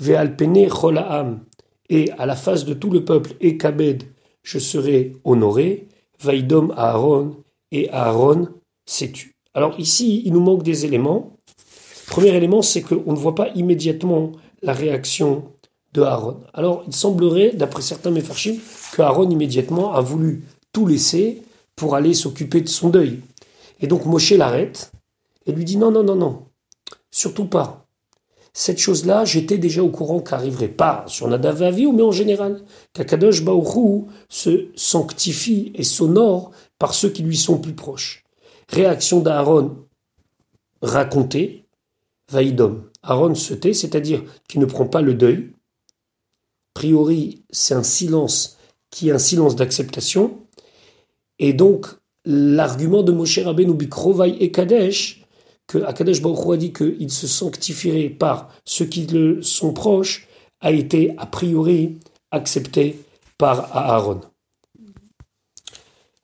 Ve'alpene 0.00 0.68
Cholaam, 0.68 1.40
et 1.88 2.10
à 2.12 2.26
la 2.26 2.36
face 2.36 2.64
de 2.64 2.74
tout 2.74 2.90
le 2.90 3.04
peuple, 3.04 3.34
et 3.40 3.56
Kabed, 3.56 4.04
je 4.42 4.58
serai 4.58 5.16
honoré, 5.24 5.88
Vaidom 6.20 6.72
Aaron, 6.76 7.36
et 7.72 7.90
Aaron 7.90 8.48
s'est 8.86 9.12
tu. 9.12 9.34
Alors 9.54 9.78
ici, 9.78 10.22
il 10.24 10.32
nous 10.32 10.40
manque 10.40 10.62
des 10.62 10.84
éléments. 10.84 11.36
Premier 12.06 12.34
élément, 12.34 12.62
c'est 12.62 12.82
qu'on 12.82 13.12
ne 13.12 13.18
voit 13.18 13.34
pas 13.34 13.48
immédiatement 13.54 14.32
la 14.62 14.72
réaction 14.72 15.44
de 15.92 16.02
Aaron. 16.02 16.40
Alors 16.54 16.84
il 16.86 16.94
semblerait, 16.94 17.52
d'après 17.54 17.82
certains 17.82 18.10
méfarchim, 18.10 18.56
que 18.92 19.02
Aaron 19.02 19.28
immédiatement 19.28 19.94
a 19.94 20.00
voulu 20.00 20.44
tout 20.72 20.86
laisser 20.86 21.42
pour 21.76 21.94
aller 21.94 22.14
s'occuper 22.14 22.60
de 22.60 22.68
son 22.68 22.90
deuil. 22.90 23.20
Et 23.80 23.86
donc 23.86 24.04
Moshe 24.04 24.32
l'arrête 24.32 24.92
et 25.46 25.52
lui 25.52 25.64
dit 25.64 25.76
non, 25.76 25.90
non, 25.90 26.02
non, 26.02 26.16
non, 26.16 26.42
surtout 27.10 27.46
pas. 27.46 27.79
Cette 28.52 28.78
chose-là, 28.78 29.24
j'étais 29.24 29.58
déjà 29.58 29.82
au 29.82 29.90
courant 29.90 30.20
qu'arriverait 30.20 30.68
pas 30.68 31.04
sur 31.06 31.28
Nadav 31.28 31.60
mais 31.62 32.02
en 32.02 32.10
général, 32.10 32.62
qu'Akadosh 32.92 33.44
Baoru 33.44 34.06
se 34.28 34.68
sanctifie 34.74 35.72
et 35.74 35.84
s'honore 35.84 36.50
par 36.78 36.94
ceux 36.94 37.10
qui 37.10 37.22
lui 37.22 37.36
sont 37.36 37.58
plus 37.58 37.74
proches. 37.74 38.24
Réaction 38.68 39.20
d'Aaron 39.20 39.76
racontée, 40.82 41.64
Vaïdom. 42.30 42.84
Aaron 43.02 43.34
se 43.34 43.54
tait, 43.54 43.72
c'est-à-dire 43.74 44.22
qu'il 44.48 44.60
ne 44.60 44.66
prend 44.66 44.86
pas 44.86 45.00
le 45.00 45.14
deuil. 45.14 45.52
A 46.74 46.80
priori, 46.80 47.42
c'est 47.50 47.74
un 47.74 47.82
silence 47.82 48.58
qui 48.90 49.08
est 49.08 49.12
un 49.12 49.18
silence 49.18 49.56
d'acceptation. 49.56 50.38
Et 51.38 51.52
donc, 51.52 51.86
l'argument 52.24 53.02
de 53.02 53.12
Moshe 53.12 53.38
Rabbeinu 53.38 53.74
Bikrovai 53.74 54.36
et 54.40 54.50
Kadesh, 54.50 55.19
que 55.70 55.78
Akadesh 55.78 56.20
Baruch 56.20 56.52
a 56.52 56.56
dit 56.56 56.72
qu'il 56.72 57.12
se 57.12 57.28
sanctifierait 57.28 58.08
par 58.08 58.52
ceux 58.64 58.86
qui 58.86 59.06
le 59.06 59.40
sont 59.40 59.72
proches, 59.72 60.26
a 60.60 60.72
été 60.72 61.14
a 61.16 61.26
priori 61.26 61.98
accepté 62.32 62.98
par 63.38 63.74
Aaron. 63.76 64.20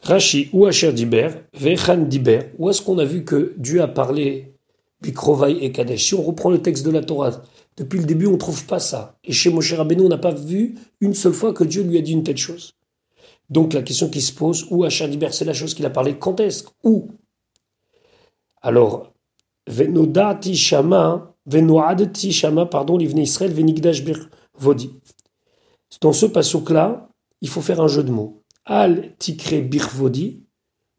Rashi 0.01 0.51
ou 0.53 0.67
Asher 0.67 0.93
Diber, 0.93 1.29
Vechan 1.55 1.99
Diber, 2.09 2.51
où 2.59 2.69
est-ce 2.71 2.83
qu'on 2.83 2.99
a 2.99 3.05
vu 3.05 3.25
que 3.25 3.55
Dieu 3.57 3.81
a 3.83 3.87
parlé 3.87 4.53
Bikrovai 5.01 5.65
et 5.65 5.71
Kadesh? 5.71 6.09
Si 6.09 6.15
on 6.15 6.23
reprend 6.23 6.51
le 6.51 6.61
texte 6.61 6.85
de 6.85 6.91
la 6.91 7.03
Torah, 7.03 7.31
Depuis 7.77 8.01
le 8.01 8.07
début, 8.07 8.27
on 8.27 8.33
ne 8.33 8.37
trouve 8.39 8.65
pas 8.67 8.81
ça. 8.81 9.17
Et 9.23 9.33
chez 9.33 9.51
Moshe 9.51 9.73
Rabbeinu, 9.75 10.03
on 10.03 10.09
n'a 10.09 10.19
pas 10.19 10.33
vu 10.33 10.75
une 11.01 11.15
seule 11.15 11.35
fois 11.35 11.53
que 11.53 11.63
Dieu 11.63 11.85
lui 11.85 11.99
a 11.99 12.01
dit 12.01 12.13
une 12.13 12.25
telle 12.25 12.37
chose. 12.37 12.73
Donc 13.49 13.75
la 13.75 13.83
question 13.83 14.09
qui 14.09 14.23
se 14.23 14.33
pose, 14.33 14.67
où 14.71 14.83
Achadiber, 14.83 15.31
c'est 15.31 15.45
la 15.45 15.55
chose 15.55 15.75
qu'il 15.75 15.87
a 15.87 15.91
parlé, 15.91 16.19
quand 16.19 16.41
est-ce? 16.41 16.65
Où? 16.83 17.11
Alors, 18.61 19.13
Venodati 19.69 20.55
Shama, 20.55 21.35
Venoadati 21.47 22.33
Shama, 22.33 22.67
pardon, 22.67 22.97
l'Ivne 22.97 23.19
Israël, 23.19 23.53
Venigdash 23.53 24.05
Bir 24.05 24.29
Vodi. 24.59 24.91
Dans 26.01 26.13
ce 26.13 26.27
passouk-là, 26.27 27.09
il 27.41 27.49
faut 27.49 27.61
faire 27.61 27.81
un 27.81 27.89
jeu 27.89 28.03
de 28.03 28.11
mots. 28.11 28.43
Al 28.65 29.15
Tikre 29.19 29.63
Birvodi, 29.63 30.45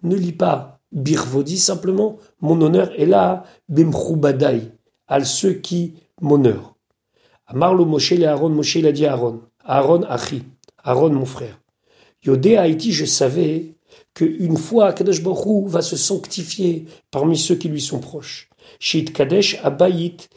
ne 0.03 0.15
lis 0.15 0.31
pas 0.31 0.79
Birvodi, 0.91 1.57
simplement 1.57 2.17
mon 2.39 2.61
honneur 2.61 2.91
est 2.97 3.05
là, 3.05 3.43
Bimchubadai, 3.69 4.71
al 5.07 5.25
ceux 5.25 5.53
qui 5.53 5.95
m'honorent. 6.21 6.75
Amarlo 7.45 7.85
Moshe 7.85 8.11
le 8.11 8.25
Aaron, 8.25 8.49
Moshe 8.49 8.77
l'a 8.77 8.91
dit 8.91 9.05
Aaron, 9.05 9.41
Aaron 9.63 10.03
Achi, 10.03 10.43
Aaron 10.83 11.11
mon 11.11 11.25
frère. 11.25 11.59
Yodé 12.25 12.57
Haïti, 12.57 12.91
je 12.91 13.05
savais 13.05 13.75
qu'une 14.13 14.57
fois 14.57 14.93
Kadosh 14.93 15.23
Baruch 15.23 15.67
va 15.67 15.81
se 15.81 15.95
sanctifier 15.95 16.85
parmi 17.11 17.37
ceux 17.37 17.55
qui 17.55 17.69
lui 17.69 17.81
sont 17.81 17.99
proches. 17.99 18.49
Kadesh 19.13 19.59
Abayit 19.63 20.29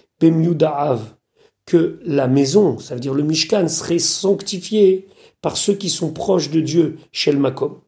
que 1.66 2.00
la 2.04 2.28
maison, 2.28 2.78
ça 2.78 2.94
veut 2.94 3.00
dire 3.00 3.14
le 3.14 3.22
Mishkan, 3.22 3.68
serait 3.68 3.98
sanctifié 3.98 5.06
par 5.40 5.56
ceux 5.56 5.74
qui 5.74 5.88
sont 5.88 6.12
proches 6.12 6.50
de 6.50 6.60
Dieu, 6.60 6.98
Shel 7.12 7.38
Makom. 7.38 7.80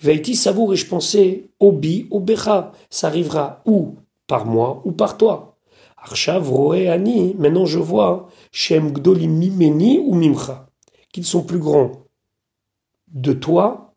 Vaïti 0.00 0.36
savour 0.36 0.72
et 0.72 0.76
je 0.76 0.86
pensais, 0.86 1.50
Obi, 1.58 2.06
Obecha, 2.10 2.72
ça 2.90 3.08
arrivera 3.08 3.62
où? 3.66 3.96
Par 4.26 4.46
moi 4.46 4.82
ou 4.84 4.92
par 4.92 5.16
toi? 5.16 5.56
Arshav, 5.96 6.50
Ani, 6.88 7.34
maintenant 7.38 7.66
je 7.66 7.78
vois, 7.78 8.28
Shem 8.52 8.92
Gdolim 8.92 9.32
Mimeni 9.32 9.98
ou 9.98 10.14
Mimcha, 10.14 10.68
qu'ils 11.12 11.26
sont 11.26 11.42
plus 11.42 11.58
grands 11.58 11.92
de 13.08 13.32
toi 13.32 13.92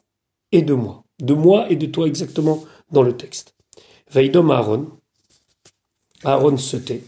et 0.51 0.61
de 0.61 0.73
moi. 0.73 1.03
De 1.21 1.33
moi 1.33 1.69
et 1.69 1.75
de 1.75 1.85
toi 1.85 2.07
exactement 2.07 2.63
dans 2.91 3.03
le 3.03 3.15
texte. 3.15 3.55
Vaïdom 4.11 4.49
Aaron. 4.49 4.87
Aaron 6.23 6.57
se 6.57 6.77
tait. 6.77 7.03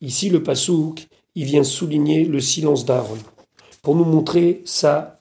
Ici, 0.00 0.30
le 0.30 0.42
pasouk, 0.42 1.08
il 1.34 1.44
vient 1.44 1.64
souligner 1.64 2.24
le 2.24 2.40
silence 2.40 2.84
d'Aaron 2.84 3.18
pour 3.82 3.94
nous 3.96 4.04
montrer 4.04 4.62
sa 4.64 5.20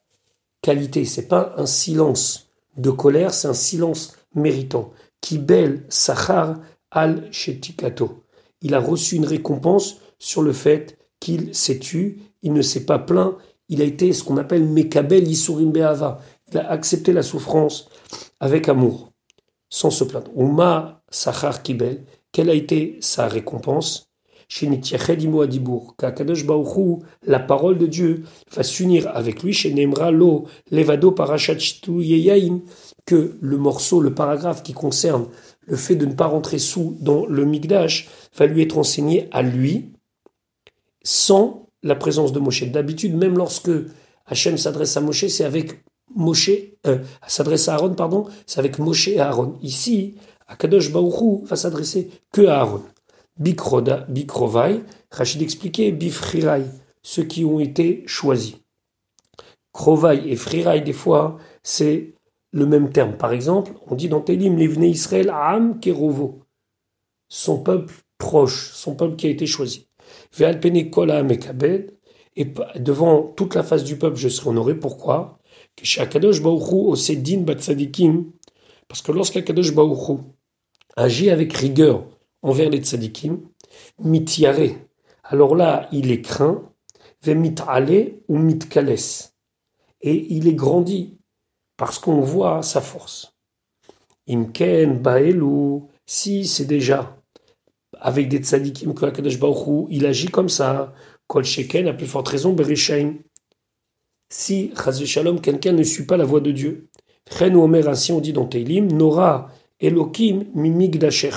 qualité. 0.61 1.05
C'est 1.05 1.27
pas 1.27 1.53
un 1.57 1.65
silence 1.65 2.49
de 2.77 2.89
colère, 2.89 3.33
c'est 3.33 3.47
un 3.47 3.53
silence 3.53 4.17
méritant. 4.35 4.91
Kibel 5.21 5.85
Sachar 5.89 6.59
al 6.91 7.27
Shetikato. 7.31 8.23
Il 8.61 8.73
a 8.73 8.79
reçu 8.79 9.15
une 9.15 9.25
récompense 9.25 9.97
sur 10.17 10.41
le 10.41 10.53
fait 10.53 10.97
qu'il 11.19 11.53
s'est 11.53 11.79
tu, 11.79 12.19
il 12.41 12.53
ne 12.53 12.61
s'est 12.61 12.85
pas 12.85 12.99
plaint, 12.99 13.35
il 13.69 13.81
a 13.81 13.85
été 13.85 14.13
ce 14.13 14.23
qu'on 14.23 14.37
appelle 14.37 14.63
Mekabel 14.65 15.27
Isurim 15.27 15.71
Be'ava. 15.71 16.19
Il 16.51 16.57
a 16.57 16.69
accepté 16.69 17.13
la 17.13 17.21
souffrance 17.21 17.89
avec 18.39 18.67
amour, 18.67 19.11
sans 19.69 19.91
se 19.91 20.03
plaindre. 20.03 20.31
Uma 20.35 21.03
Sachar 21.09 21.61
Kibel, 21.61 22.03
quelle 22.31 22.49
a 22.49 22.53
été 22.53 22.97
sa 23.01 23.27
récompense? 23.27 24.09
La 27.27 27.39
parole 27.39 27.77
de 27.77 27.85
Dieu 27.85 28.23
va 28.51 28.63
s'unir 28.63 29.07
avec 29.15 29.43
lui 29.43 29.53
chez 29.53 29.69
Lo 29.71 30.45
Levado 30.71 31.15
que 33.05 33.37
le 33.41 33.57
morceau, 33.57 34.01
le 34.01 34.13
paragraphe 34.13 34.63
qui 34.63 34.73
concerne 34.73 35.27
le 35.65 35.75
fait 35.75 35.95
de 35.95 36.05
ne 36.05 36.13
pas 36.13 36.25
rentrer 36.25 36.57
sous 36.57 36.97
dans 36.99 37.25
le 37.27 37.45
Migdash 37.45 38.09
va 38.35 38.47
lui 38.47 38.63
être 38.63 38.77
enseigné 38.77 39.27
à 39.31 39.43
lui 39.43 39.93
sans 41.03 41.67
la 41.83 41.95
présence 41.95 42.33
de 42.33 42.39
Moshe. 42.39 42.63
D'habitude, 42.63 43.15
même 43.15 43.37
lorsque 43.37 43.71
Hachem 44.25 44.57
s'adresse 44.57 44.97
à 44.97 45.01
Moshe, 45.01 45.27
c'est 45.27 45.45
avec 45.45 45.83
Moshe, 46.15 46.51
euh, 46.87 46.99
s'adresse 47.27 47.67
à 47.67 47.75
Aaron, 47.75 47.93
pardon, 47.93 48.25
c'est 48.45 48.59
avec 48.59 48.79
Moshe 48.79 49.07
et 49.07 49.19
Aaron. 49.19 49.57
Ici, 49.61 50.15
Akadosh 50.49 50.91
Baruchou 50.91 51.43
va 51.45 51.55
s'adresser 51.55 52.09
que 52.33 52.47
à 52.47 52.61
Aaron. 52.61 52.81
Bikroda, 53.37 54.05
Bikrovai, 54.09 54.81
Rachid 55.11 55.41
expliquait 55.41 55.91
Bifrirai, 55.91 56.63
ceux 57.03 57.23
qui 57.23 57.45
ont 57.45 57.59
été 57.59 58.03
choisis. 58.07 58.55
Krovai 59.71 60.23
et 60.25 60.35
Frirai, 60.35 60.81
des 60.81 60.93
fois, 60.93 61.37
c'est 61.61 62.15
le 62.51 62.65
même 62.65 62.91
terme. 62.91 63.15
Par 63.15 63.31
exemple, 63.31 63.73
on 63.87 63.95
dit 63.95 64.09
dans 64.09 64.21
Télim, 64.21 64.57
Livne 64.57 64.83
Israël, 64.83 65.29
Am 65.29 65.79
Kerovo, 65.79 66.41
son 67.29 67.59
peuple 67.59 67.93
proche, 68.17 68.71
son 68.73 68.95
peuple 68.95 69.15
qui 69.15 69.27
a 69.27 69.29
été 69.29 69.45
choisi. 69.45 69.87
Ve'alpene 70.35 70.89
Kol 70.89 71.11
Mekabed, 71.23 71.93
et 72.35 72.53
devant 72.77 73.21
toute 73.21 73.53
la 73.53 73.63
face 73.63 73.83
du 73.83 73.97
peuple, 73.97 74.17
je 74.17 74.29
serai 74.29 74.49
honoré. 74.49 74.73
Pourquoi? 74.73 75.37
Parce 78.87 79.01
que 79.03 79.11
lorsqu'Akadosh 79.11 79.73
Baruchu 79.73 80.23
agit 80.99 81.29
avec 81.29 81.53
rigueur 81.53 82.05
envers 82.41 82.69
les 82.69 82.79
tzadikim, 82.79 83.39
mitiare. 83.99 84.75
Alors 85.23 85.55
là, 85.55 85.87
il 85.91 86.11
est 86.11 86.21
craint, 86.21 86.61
vemitale 87.23 88.13
ou 88.27 88.37
mitkales. 88.37 88.95
Et 90.01 90.33
il 90.33 90.47
est 90.47 90.53
grandi 90.53 91.17
parce 91.77 91.99
qu'on 91.99 92.21
voit 92.21 92.63
sa 92.63 92.81
force. 92.81 93.35
Imken, 94.27 94.99
baelu, 94.99 95.81
si 96.05 96.45
c'est 96.45 96.65
déjà 96.65 97.17
avec 97.99 98.29
des 98.29 98.39
tzadikim 98.39 98.93
que 98.93 99.05
Akadosh 99.05 99.39
il 99.89 100.05
agit 100.05 100.27
comme 100.27 100.49
ça, 100.49 100.93
kol 101.27 101.43
sheken, 101.43 101.87
à 101.87 101.93
plus 101.93 102.07
forte 102.07 102.29
raison, 102.29 102.53
berishaim. 102.53 103.15
Si, 104.31 104.71
Shalom, 105.05 105.41
quelqu'un 105.41 105.73
ne 105.73 105.83
suit 105.83 106.05
pas 106.05 106.17
la 106.17 106.25
voie 106.25 106.39
de 106.39 106.51
Dieu. 106.51 106.89
Chen 107.29 107.55
ou 107.55 107.63
Omer, 107.63 107.87
ainsi 107.87 108.11
on 108.11 108.19
dit 108.19 108.33
dans 108.33 108.45
Teilim, 108.45 108.91
Nora 108.91 109.51
Mimigdasher. 109.81 111.31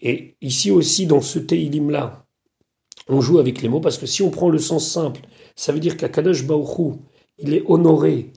Et 0.00 0.36
ici 0.40 0.70
aussi, 0.70 1.06
dans 1.06 1.20
ce 1.20 1.38
Teilim-là, 1.38 2.26
on 3.08 3.20
joue 3.20 3.38
avec 3.38 3.62
les 3.62 3.68
mots, 3.68 3.80
parce 3.80 3.98
que 3.98 4.06
si 4.06 4.22
on 4.22 4.30
prend 4.30 4.48
le 4.48 4.58
sens 4.58 4.88
simple, 4.88 5.22
ça 5.56 5.72
veut 5.72 5.80
dire 5.80 5.96
qu'Akadosh 5.96 6.46
Baruch 6.46 6.98
il 7.38 7.54
est 7.54 7.64
honoré 7.66 8.32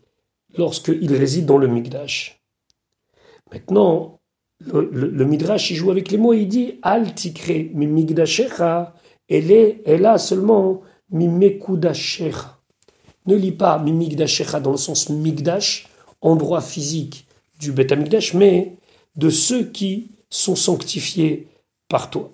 lorsqu'il 0.58 1.14
réside 1.14 1.46
dans 1.46 1.58
le 1.58 1.68
Migdash. 1.68 2.42
Maintenant, 3.52 4.20
le, 4.60 5.26
Midrash, 5.26 5.70
il 5.72 5.76
joue 5.76 5.92
avec 5.92 6.10
les 6.12 6.18
mots, 6.18 6.34
il 6.34 6.48
dit 6.48 6.80
Al 6.82 7.14
tikre 7.14 7.52
mi 7.74 8.06
elle 9.30 9.52
est, 9.52 9.82
elle 9.86 10.06
a 10.06 10.18
seulement 10.18 10.82
mi 11.12 11.28
mekudashecha. 11.28 12.60
Ne 13.26 13.36
lis 13.36 13.52
pas 13.52 13.78
mi 13.78 13.92
migdashecha 13.92 14.60
dans 14.60 14.72
le 14.72 14.78
sens 14.78 15.10
migdash, 15.10 15.90
endroit 16.22 16.62
physique 16.62 17.27
du 17.60 17.72
Beth 17.72 17.94
mais 18.34 18.74
de 19.16 19.30
ceux 19.30 19.66
qui 19.66 20.12
sont 20.30 20.56
sanctifiés 20.56 21.48
par 21.88 22.10
toi. 22.10 22.32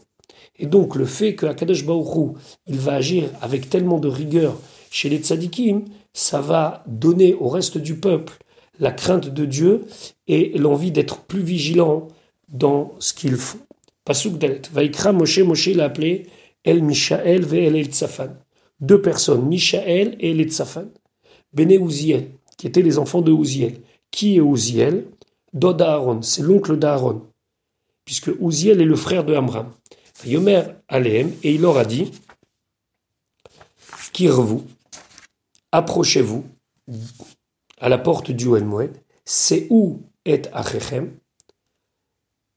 Et 0.58 0.65
donc 0.65 0.96
le 0.96 1.06
fait 1.06 1.36
que 1.36 1.46
Akadosh 1.46 1.86
Baruch 1.86 2.36
il 2.68 2.77
va 2.77 2.94
agir 2.94 3.30
avec 3.42 3.70
tellement 3.70 4.00
de 4.00 4.08
rigueur 4.08 4.60
chez 4.92 5.10
les 5.10 5.18
tzadikim, 5.18 5.86
ça 6.13 6.42
va 6.42 6.84
donner 6.88 7.34
au 7.34 7.50
reste 7.50 7.77
du 7.77 7.96
peuple 7.96 8.34
la 8.80 8.92
crainte 8.92 9.30
de 9.30 9.46
Dieu 9.46 9.86
et 10.27 10.58
l'envie 10.58 10.92
d'être 10.92 11.22
plus 11.22 11.42
vigilant 11.42 12.08
dans 12.50 12.94
ce 13.00 13.13
qu'ils 13.13 13.38
font. 13.38 13.60
Pasuk 14.06 14.38
Dalet. 14.38 14.62
Vaikra 14.72 15.13
Moshe, 15.13 15.39
Moshe 15.39 15.70
l'a 15.70 15.86
appelé 15.86 16.27
El 16.63 16.84
Mishael 16.84 17.46
ve 17.46 17.56
El 17.56 17.86
Tzafan. 17.86 18.36
Deux 18.80 19.01
personnes, 19.01 19.48
Mishael 19.48 20.15
et 20.20 20.32
El 20.32 20.50
Tzafan. 20.50 20.88
Bene 21.53 21.74
Uziel, 21.74 22.30
qui 22.58 22.68
étaient 22.68 22.82
les 22.82 22.98
enfants 22.98 23.22
de 23.22 23.32
Uziel. 23.32 23.75
Qui 24.13 24.38
est 24.38 24.41
Uziel 24.41 25.08
Dod 25.53 25.82
Aaron, 25.82 26.22
c'est 26.22 26.43
l'oncle 26.43 26.77
d'Aaron 26.77 27.24
puisque 28.05 28.32
Ouziel 28.39 28.82
est 28.82 28.86
le 28.86 28.96
frère 28.96 29.24
de 29.24 29.34
Amram. 29.34 29.72
Yomer 30.25 30.63
Aleem, 30.88 31.34
et 31.43 31.53
il 31.53 31.62
leur 31.62 31.77
a 31.77 31.86
dit 31.86 32.12
Kirvou, 34.13 34.63
approchez-vous 35.72 36.43
à 37.79 37.89
la 37.89 37.98
porte 37.98 38.32
du 38.32 38.48
Moed, 38.48 38.96
c'est 39.25 39.67
où 39.70 40.01
est 40.25 40.50
Achechem. 40.53 41.17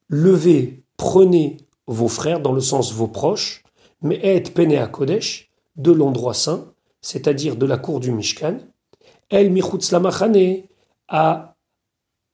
Levez, 0.09 0.83
prenez 0.97 1.57
vos 1.87 2.09
frères, 2.09 2.41
dans 2.41 2.53
le 2.53 2.61
sens 2.61 2.93
vos 2.93 3.09
proches, 3.09 3.65
mais 4.03 4.21
et 4.23 4.41
Pene 4.43 4.77
à 4.77 4.87
Kodesh, 4.87 5.51
de 5.77 5.93
l'endroit 5.93 6.35
saint, 6.35 6.73
c'est-à-dire 7.01 7.57
de 7.57 7.67
la 7.67 7.79
cour 7.79 8.01
du 8.01 8.13
Mishkan, 8.13 8.59
El 9.31 9.51
Michutz 9.51 9.91
Lamachane, 9.93 10.63
à 11.09 11.57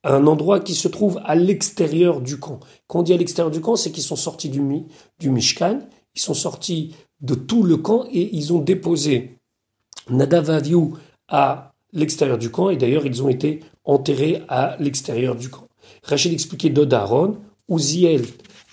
un 0.05 0.26
endroit 0.26 0.61
qui 0.61 0.75
se 0.75 0.88
trouve 0.88 1.21
à 1.25 1.35
l'extérieur 1.35 2.21
du 2.21 2.38
camp. 2.38 2.61
Quand 2.87 3.00
on 3.00 3.02
dit 3.02 3.12
à 3.12 3.17
l'extérieur 3.17 3.50
du 3.50 3.61
camp, 3.61 3.76
c'est 3.76 3.93
qu'ils 3.93 4.02
sont 4.02 4.17
sortis 4.17 4.49
du, 4.49 4.61
du 5.19 5.31
Mishkan, 5.31 5.81
ils 6.14 6.21
sont 6.21 6.35
sortis 6.35 6.95
de 7.21 7.35
tout 7.35 7.62
le 7.62 7.76
camp 7.76 8.05
et 8.11 8.35
ils 8.35 8.52
ont 8.52 8.59
déposé 8.59 9.38
Nadavaviou 10.11 10.99
à 11.29 11.73
l'extérieur 11.93 12.38
du 12.38 12.50
camp 12.50 12.71
et 12.71 12.76
d'ailleurs 12.76 13.07
ils 13.07 13.23
ont 13.23 13.29
été 13.29 13.61
enterrés 13.85 14.43
à 14.49 14.76
l'extérieur 14.81 15.37
du 15.37 15.49
camp. 15.49 15.69
Rachid 16.02 16.33
expliquait 16.33 16.71
d'Odaron, 16.71 17.38
Uziel, 17.69 18.25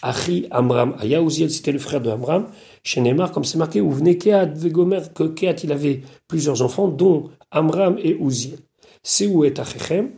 Achi 0.02 0.48
Amram, 0.50 0.96
Aya 1.00 1.22
Uziel 1.22 1.52
c'était 1.52 1.72
le 1.72 1.80
frère 1.80 2.02
de 2.02 2.10
Amram, 2.10 2.48
Chez 2.84 3.02
Neymar, 3.02 3.32
comme 3.32 3.44
c'est 3.44 3.58
marqué, 3.58 3.82
où 3.82 3.92
venait 3.92 4.18
Keat, 4.18 4.48
Vegomer, 4.56 5.02
que 5.14 5.64
il 5.64 5.72
avait 5.72 6.02
plusieurs 6.28 6.62
enfants, 6.62 6.88
dont 6.88 7.30
Amram 7.52 7.98
et 8.00 8.18
Uziel. 8.20 8.60
Où 9.30 9.44
est 9.44 9.60
Achechem 9.60 10.12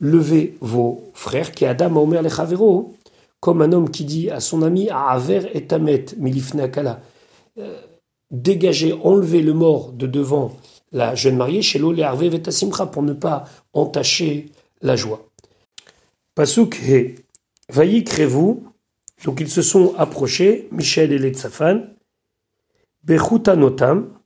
Levez 0.00 0.56
vos 0.60 1.10
frères, 1.14 1.52
qui 1.52 1.64
Adam 1.64 1.96
Omer 1.96 2.22
le 2.22 2.28
Chavero, 2.28 2.94
comme 3.40 3.62
un 3.62 3.72
homme 3.72 3.90
qui 3.90 4.04
dit 4.04 4.30
à 4.30 4.40
son 4.40 4.62
ami, 4.62 4.88
Aver 4.90 5.50
et 5.54 5.66
Tamet, 5.66 6.06
Milifnakala, 6.18 7.00
euh, 7.58 7.80
dégagez, 8.30 8.92
enlevez 8.92 9.42
le 9.42 9.54
mort 9.54 9.92
de 9.92 10.06
devant 10.06 10.56
la 10.92 11.14
jeune 11.14 11.36
mariée, 11.36 11.62
chez 11.62 11.78
l'Ole 11.78 12.02
Arve 12.02 12.24
Vetasimcha, 12.24 12.86
pour 12.86 13.02
ne 13.02 13.12
pas 13.12 13.44
entacher 13.72 14.50
la 14.82 14.96
joie. 14.96 15.28
Pasuk 16.34 16.76
He, 16.82 17.14
Vayikrevu, 17.68 18.56
donc 19.24 19.40
ils 19.40 19.50
se 19.50 19.62
sont 19.62 19.94
approchés, 19.96 20.68
Michel 20.72 21.12
et 21.12 21.18
les 21.18 21.32
Tzafan, 21.32 21.82
Bechutanotam, 23.04 24.18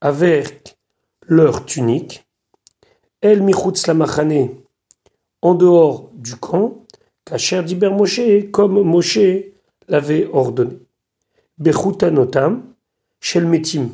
avec 0.00 0.76
leur 1.26 1.64
tunique, 1.64 2.27
El 3.20 3.42
Michutz 3.42 3.88
Lamachane, 3.88 4.50
en 5.42 5.54
dehors 5.54 6.12
du 6.14 6.36
camp, 6.36 6.84
Kacher 7.24 7.64
d'Iber 7.64 7.90
Moshe, 7.90 8.48
comme 8.52 8.80
Moshe 8.82 9.18
l'avait 9.88 10.28
ordonné. 10.32 10.78
Bechutanotam, 11.58 12.62
Shel 13.18 13.44
Metim, 13.44 13.88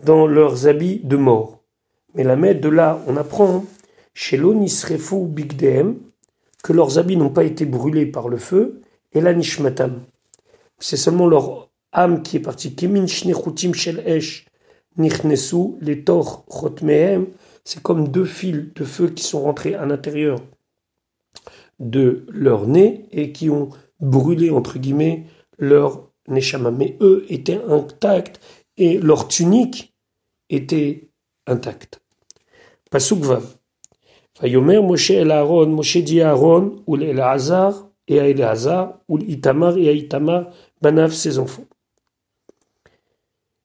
dans 0.00 0.28
leurs 0.28 0.68
habits 0.68 1.00
de 1.02 1.16
mort. 1.16 1.58
Mais 2.14 2.22
la 2.22 2.36
mère 2.36 2.60
de 2.60 2.68
là, 2.68 3.00
on 3.08 3.16
apprend, 3.16 3.64
chez 4.14 4.36
l'Onisrefu 4.36 5.26
Bigdem, 5.26 5.96
que 6.62 6.72
leurs 6.72 6.98
habits 6.98 7.16
n'ont 7.16 7.30
pas 7.30 7.42
été 7.42 7.64
brûlés 7.64 8.06
par 8.06 8.28
le 8.28 8.36
feu, 8.36 8.80
et 9.12 9.20
la 9.20 9.34
nishmatam. 9.34 10.02
C'est 10.78 10.96
seulement 10.96 11.26
leur 11.26 11.68
âme 11.90 12.22
qui 12.22 12.36
est 12.36 12.40
partie. 12.40 12.76
Kemin 12.76 13.08
shnechutim 13.08 13.74
shel 13.74 14.04
esh 14.06 14.46
nichnesu 14.96 15.74
letor 15.80 16.44
chotmehem. 16.48 17.26
C'est 17.64 17.82
comme 17.82 18.08
deux 18.08 18.24
fils 18.24 18.72
de 18.74 18.84
feu 18.84 19.08
qui 19.08 19.22
sont 19.22 19.42
rentrés 19.42 19.74
à 19.74 19.86
l'intérieur 19.86 20.40
de 21.78 22.26
leur 22.28 22.66
nez 22.66 23.06
et 23.12 23.32
qui 23.32 23.50
ont 23.50 23.70
brûlé, 24.00 24.50
entre 24.50 24.78
guillemets, 24.78 25.26
leur 25.58 26.10
neshama. 26.28 26.70
Mais 26.70 26.96
eux 27.00 27.24
étaient 27.28 27.60
intacts 27.68 28.40
et 28.76 28.98
leur 28.98 29.28
tunique 29.28 29.94
était 30.50 31.10
intacte. 31.46 32.00
Pasuk 32.90 33.20
vav. 33.20 33.44
Vayomer 34.40 34.80
Moshe 34.80 35.10
el 35.10 35.30
Aaron, 35.30 35.66
Moshe 35.66 35.98
dit 35.98 36.20
à 36.20 36.30
Aaron, 36.30 36.82
ou 36.86 36.96
el 36.96 37.20
Hazar, 37.20 37.88
et 38.08 38.18
à 38.18 38.28
Eleazar, 38.28 38.98
ou 39.08 39.18
Itamar 39.18 39.76
et 39.76 39.88
à 39.88 39.92
Itamar, 39.92 40.50
Banav, 40.80 41.12
ses 41.12 41.38
enfants. 41.38 41.64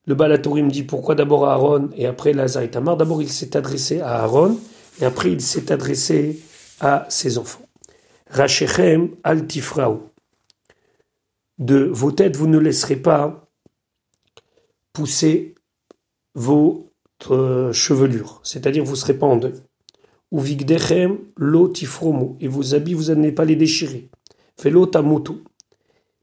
Le 0.08 0.16
Balatourim 0.16 0.70
dit 0.70 0.84
pourquoi 0.84 1.16
d'abord 1.16 1.48
à 1.48 1.54
Aaron 1.54 1.90
et 1.96 2.06
après 2.06 2.32
Lazar 2.32 2.64
et 2.64 2.68
Itamar. 2.68 2.96
D'abord 2.96 3.22
il 3.22 3.30
s'est 3.30 3.58
adressé 3.58 4.00
à 4.00 4.24
Aaron 4.24 4.58
et 5.02 5.06
après 5.06 5.32
il 5.34 5.42
s'est 5.42 5.70
adressé 5.70 6.40
à 6.80 7.06
ses 7.10 7.38
enfants. 7.38 7.66
Rachechem 8.30 9.12
al 9.24 9.46
De 11.58 11.84
vos 11.92 12.12
têtes 12.14 12.38
vous 12.38 12.48
ne 12.48 12.58
laisserez 12.58 12.96
pas 12.96 13.50
pousser 14.94 15.56
votre 16.36 17.72
chevelure, 17.74 18.40
c'est-à-dire 18.44 18.86
vous 18.86 18.92
ne 18.92 18.98
serez 18.98 19.18
pas 19.18 19.28
en 19.28 19.36
deuil. 19.36 19.56
Ou 20.32 20.40
vigdechem 20.40 21.18
lo 21.36 21.68
tifromo, 21.68 22.38
et 22.40 22.48
vos 22.48 22.74
habits 22.74 22.94
vous 22.94 23.14
n'allez 23.14 23.32
pas 23.34 23.46
les 23.46 23.56
déchirer. 23.58 24.10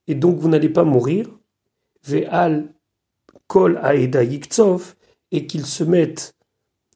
Et 0.06 0.14
donc 0.14 0.38
vous 0.38 0.48
n'allez 0.48 0.68
pas 0.68 0.84
mourir. 0.84 1.28
Ve'al 2.06 2.73
kol 3.46 3.80
aeda 3.82 4.22
yiktsov, 4.22 4.94
et 5.30 5.46
qu'ils 5.46 5.66
se 5.66 5.82
mettent 5.84 6.34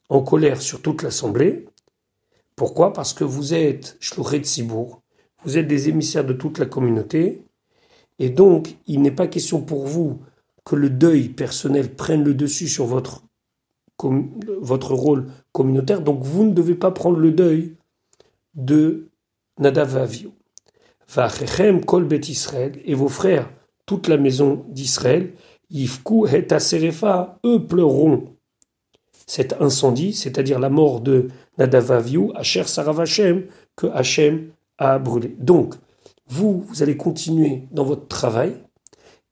en 0.07 0.21
colère 0.21 0.61
sur 0.61 0.81
toute 0.81 1.03
l'assemblée. 1.03 1.65
Pourquoi? 2.55 2.93
Parce 2.93 3.13
que 3.13 3.23
vous 3.23 3.53
êtes 3.53 3.97
shluchet 3.99 4.43
sibour, 4.43 5.01
vous 5.43 5.57
êtes 5.57 5.67
des 5.67 5.89
émissaires 5.89 6.25
de 6.25 6.33
toute 6.33 6.57
la 6.57 6.65
communauté, 6.65 7.43
et 8.17 8.29
donc 8.29 8.77
il 8.87 9.01
n'est 9.01 9.11
pas 9.11 9.27
question 9.27 9.61
pour 9.61 9.85
vous 9.85 10.19
que 10.65 10.75
le 10.75 10.89
deuil 10.89 11.29
personnel 11.29 11.93
prenne 11.95 12.23
le 12.23 12.33
dessus 12.33 12.67
sur 12.67 12.85
votre, 12.85 13.23
rôle 13.97 15.27
communautaire, 15.51 16.01
donc 16.01 16.23
vous 16.23 16.45
ne 16.45 16.53
devez 16.53 16.75
pas 16.75 16.91
prendre 16.91 17.17
le 17.17 17.31
deuil 17.31 17.75
de 18.55 19.09
Nadav 19.57 20.07
Vachechem 21.07 21.83
kol 21.83 22.05
bet 22.05 22.21
Israël, 22.29 22.79
et 22.85 22.93
vos 22.93 23.07
frères, 23.09 23.49
toute 23.85 24.07
la 24.07 24.17
maison 24.17 24.65
d'Israël, 24.67 25.33
Yifku 25.69 26.27
et 26.27 26.51
Aserefa, 26.51 27.39
eux 27.45 27.65
pleureront 27.65 28.35
cet 29.27 29.61
incendie, 29.61 30.13
c'est-à-dire 30.13 30.59
la 30.59 30.69
mort 30.69 31.01
de 31.01 31.27
Nadavaviou, 31.57 32.31
Asher 32.35 32.63
Saravachem, 32.63 33.43
que 33.75 33.87
Hachem 33.87 34.49
a 34.77 34.97
brûlé. 34.97 35.35
Donc, 35.37 35.75
vous, 36.27 36.65
vous 36.67 36.83
allez 36.83 36.97
continuer 36.97 37.63
dans 37.71 37.83
votre 37.83 38.07
travail, 38.07 38.55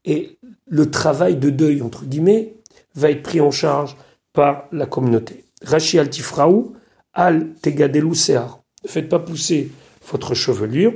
et 0.05 0.37
le 0.67 0.91
travail 0.91 1.35
de 1.35 1.49
deuil, 1.49 1.81
entre 1.81 2.05
guillemets, 2.05 2.55
va 2.95 3.11
être 3.11 3.23
pris 3.23 3.41
en 3.41 3.51
charge 3.51 3.95
par 4.33 4.67
la 4.71 4.85
communauté. 4.85 5.43
Rachi 5.63 5.97
Altifraou, 5.99 6.73
Al 7.13 7.53
Tegadelu 7.61 8.13
Sear. 8.13 8.59
Ne 8.83 8.89
faites 8.89 9.09
pas 9.09 9.19
pousser 9.19 9.71
votre 10.11 10.35
chevelure, 10.35 10.93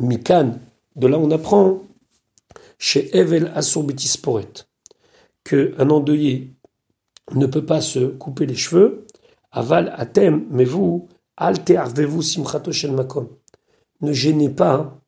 Mikan, 0.00 0.58
de 0.96 1.06
là 1.06 1.18
on 1.18 1.30
apprend 1.30 1.80
chez 2.78 3.16
Evel 3.16 3.52
Assur 3.54 3.84
que 5.44 5.74
un 5.78 5.90
endeuillé 5.90 6.54
ne 7.34 7.46
peut 7.46 7.64
pas 7.64 7.80
se 7.80 8.06
couper 8.06 8.46
les 8.46 8.54
cheveux. 8.54 9.06
Aval 9.50 9.92
atem, 9.96 10.46
mais 10.50 10.64
vous, 10.64 11.08
vous 11.38 12.22
simchato 12.22 12.72
shel 12.72 12.92
makom. 12.92 13.28
Ne 14.00 14.12
gênez 14.12 14.50
pas, 14.50 15.00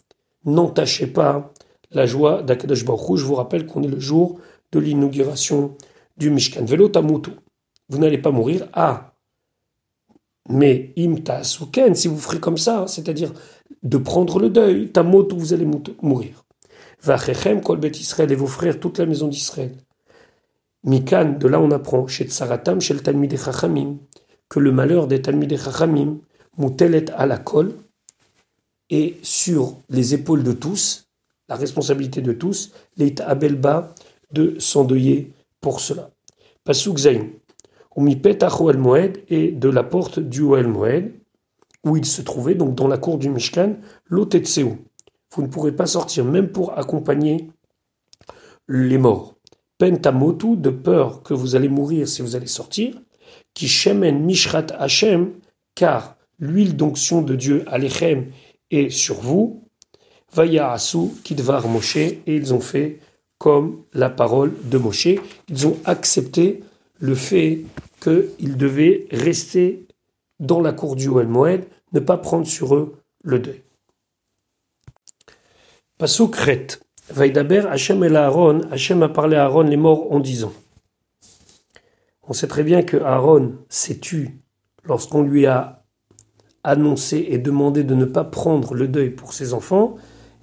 n'entachez 0.44 1.06
pas 1.06 1.52
la 1.90 2.06
joie 2.06 2.42
d'Akadosh 2.42 2.84
Baruch 2.84 3.18
Je 3.18 3.24
vous 3.24 3.34
rappelle 3.34 3.66
qu'on 3.66 3.82
est 3.82 3.88
le 3.88 4.00
jour 4.00 4.40
de 4.72 4.78
l'inauguration 4.78 5.76
du 6.16 6.30
Mishkan. 6.30 6.64
Velo 6.64 6.88
tamutu. 6.88 7.30
Vous 7.88 7.98
n'allez 7.98 8.18
pas 8.18 8.30
mourir. 8.30 8.68
Ah, 8.72 9.14
mais 10.48 10.92
imta 10.96 11.44
souken, 11.44 11.94
si 11.94 12.08
vous 12.08 12.18
ferez 12.18 12.40
comme 12.40 12.58
ça, 12.58 12.86
c'est-à-dire 12.86 13.32
de 13.82 13.98
prendre 13.98 14.38
le 14.40 14.50
deuil, 14.50 14.90
ta 14.90 15.02
mot 15.02 15.26
où 15.32 15.38
vous 15.38 15.52
allez 15.52 15.66
mourir. 16.02 16.44
Vachechem 17.02 17.62
kol 17.62 17.78
bet 17.78 17.92
Israël 17.98 18.30
et 18.30 18.34
vos 18.34 18.46
frères, 18.46 18.78
toute 18.78 18.98
la 18.98 19.06
maison 19.06 19.28
d'Israël. 19.28 19.72
Mikan, 20.84 21.36
de 21.38 21.48
là 21.48 21.60
on 21.60 21.70
apprend, 21.70 22.06
chez 22.06 22.24
Tsaratam, 22.24 22.80
chez 22.80 22.94
le 22.94 23.00
Talmid 23.00 23.36
Chachamim, 23.36 23.98
que 24.48 24.60
le 24.60 24.72
malheur 24.72 25.06
des 25.06 25.22
Talmid 25.22 25.56
Chachamim, 25.56 26.18
moutelet 26.56 27.10
à 27.12 27.26
la 27.26 27.38
colle, 27.38 27.72
et 28.90 29.18
sur 29.22 29.76
les 29.88 30.14
épaules 30.14 30.42
de 30.42 30.52
tous, 30.52 31.06
la 31.48 31.56
responsabilité 31.56 32.20
de 32.22 32.32
tous, 32.32 32.72
l'est 32.96 33.20
Abelba 33.20 33.94
de 34.32 34.58
s'endeuiller 34.58 35.32
pour 35.60 35.80
cela. 35.80 36.10
Pasuk 36.64 36.98
Zayin. 36.98 37.28
Umipet 37.96 38.38
el 38.42 38.78
Moed 38.78 39.18
et 39.28 39.50
de 39.50 39.68
la 39.68 39.82
porte 39.82 40.20
du 40.20 40.42
Oel 40.42 40.68
Moed, 40.68 41.12
où 41.84 41.96
il 41.96 42.04
se 42.04 42.22
trouvait, 42.22 42.54
donc 42.54 42.74
dans 42.74 42.88
la 42.88 42.98
cour 42.98 43.18
du 43.18 43.28
Mishkan, 43.28 43.76
l'Otetseu. 44.06 44.76
Vous 45.34 45.42
ne 45.42 45.48
pourrez 45.48 45.72
pas 45.72 45.86
sortir, 45.86 46.24
même 46.24 46.48
pour 46.48 46.76
accompagner 46.78 47.50
les 48.68 48.98
morts. 48.98 49.36
Pentamotu, 49.78 50.56
de 50.56 50.70
peur 50.70 51.22
que 51.22 51.34
vous 51.34 51.54
allez 51.54 51.68
mourir 51.68 52.08
si 52.08 52.22
vous 52.22 52.36
allez 52.36 52.46
sortir, 52.46 52.94
qui 53.54 53.68
shemen 53.68 54.18
mishrat 54.24 54.66
Hashem, 54.78 55.30
car 55.74 56.16
l'huile 56.38 56.76
d'onction 56.76 57.22
de 57.22 57.34
Dieu, 57.34 57.64
alechem, 57.66 58.26
est 58.70 58.90
sur 58.90 59.16
vous, 59.16 59.62
vaya 60.32 60.72
asu 60.72 61.08
kidvar 61.24 61.68
Moshe, 61.68 61.96
et 61.96 62.22
ils 62.26 62.52
ont 62.52 62.60
fait 62.60 62.98
comme 63.38 63.82
la 63.94 64.10
parole 64.10 64.52
de 64.64 64.78
Moshe. 64.78 65.08
Ils 65.48 65.66
ont 65.66 65.78
accepté 65.84 66.62
le 66.98 67.14
fait 67.14 67.62
qu'ils 68.02 68.56
devaient 68.56 69.06
rester 69.10 69.86
dans 70.38 70.60
la 70.60 70.72
cour 70.72 70.96
du 70.96 71.08
Moed, 71.08 71.64
ne 71.92 72.00
pas 72.00 72.16
prendre 72.16 72.46
sur 72.46 72.74
eux 72.74 72.96
le 73.22 73.38
deuil. 73.38 73.62
Pasuk 76.00 76.34
Ret. 76.36 76.80
Vaïdaber, 77.10 77.66
Hachem 77.68 78.02
et 78.04 78.16
Aaron, 78.16 78.62
Hachem 78.70 79.02
a 79.02 79.10
parlé 79.10 79.36
à 79.36 79.44
Aaron 79.44 79.64
les 79.64 79.76
morts 79.76 80.10
en 80.10 80.18
disant. 80.18 80.54
On 82.26 82.32
sait 82.32 82.46
très 82.46 82.62
bien 82.62 82.82
que 82.82 82.96
Aaron 82.96 83.56
s'est 83.68 83.98
tu 83.98 84.40
lorsqu'on 84.82 85.20
lui 85.20 85.44
a 85.44 85.84
annoncé 86.64 87.26
et 87.28 87.36
demandé 87.36 87.84
de 87.84 87.94
ne 87.94 88.06
pas 88.06 88.24
prendre 88.24 88.72
le 88.72 88.88
deuil 88.88 89.10
pour 89.10 89.34
ses 89.34 89.52
enfants. 89.52 89.96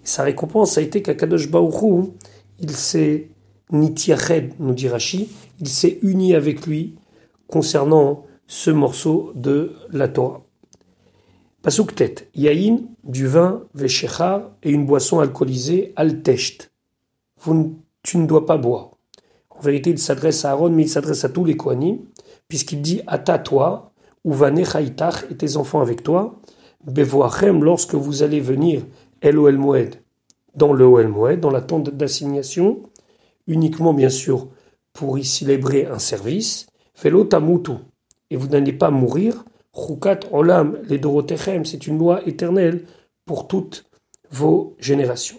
sa 0.04 0.22
récompense 0.22 0.78
a 0.78 0.82
été 0.82 1.02
qu'Akadosh 1.02 1.50
Baourou, 1.50 2.14
il 2.60 2.76
s'est 2.76 3.32
nitiached, 3.72 4.54
nous 4.60 4.76
dit 4.76 4.88
Rashi, 4.88 5.28
il 5.60 5.68
s'est 5.68 5.98
uni 6.04 6.36
avec 6.36 6.68
lui 6.68 7.00
concernant 7.48 8.26
ce 8.46 8.70
morceau 8.70 9.32
de 9.34 9.74
la 9.92 10.08
Torah. 10.08 10.47
Pasuk 11.68 11.96
tet, 11.96 12.30
yaïn, 12.34 12.84
du 13.04 13.28
vin, 13.28 13.64
veshechar, 13.74 14.52
et 14.64 14.72
une 14.72 14.86
boisson 14.86 15.20
alcoolisée, 15.20 15.94
ne 15.98 17.64
tu 18.04 18.18
ne 18.18 18.26
dois 18.26 18.46
pas 18.46 18.56
boire. 18.56 18.92
En 19.50 19.60
vérité, 19.60 19.90
il 19.90 20.00
s'adresse 20.00 20.46
à 20.46 20.52
Aaron, 20.52 20.70
mais 20.70 20.84
il 20.84 20.88
s'adresse 20.88 21.26
à 21.26 21.30
tous 21.30 21.44
les 21.44 21.58
Kohanim, 21.58 21.98
puisqu'il 22.48 22.82
dit 22.82 23.02
Ata 23.06 23.38
toi, 23.38 23.92
ou 24.24 24.34
Chaitach 24.64 25.26
et 25.30 25.36
tes 25.36 25.58
enfants 25.58 25.82
avec 25.82 26.04
toi, 26.04 26.40
Bevoachem, 26.86 27.62
lorsque 27.62 27.96
vous 27.96 28.24
allez 28.24 28.40
venir 28.40 28.84
El 29.20 29.36
Moed, 29.58 30.02
dans 30.56 30.72
le 30.72 30.86
Oel 30.86 31.10
Moed, 31.10 31.42
dans 31.42 31.52
la 31.52 31.60
tente 31.60 31.90
d'assignation, 31.90 32.80
uniquement 33.46 33.94
bien 33.94 34.08
sûr 34.08 34.48
pour 34.94 35.20
y 35.20 35.26
célébrer 35.26 35.86
un 35.86 36.00
service, 36.00 36.68
Velo 37.04 37.26
Tamutu, 37.26 37.74
et 38.30 38.38
vous 38.38 38.48
n'allez 38.48 38.72
pas 38.72 38.90
mourir, 38.90 39.44
Olam, 40.32 40.78
les 40.90 41.00
c'est 41.64 41.88
une 41.88 41.98
loi 41.98 42.28
éternelle 42.28 42.86
pour 43.26 43.48
toutes 43.48 43.86
vos 44.32 44.76
générations. 44.80 45.38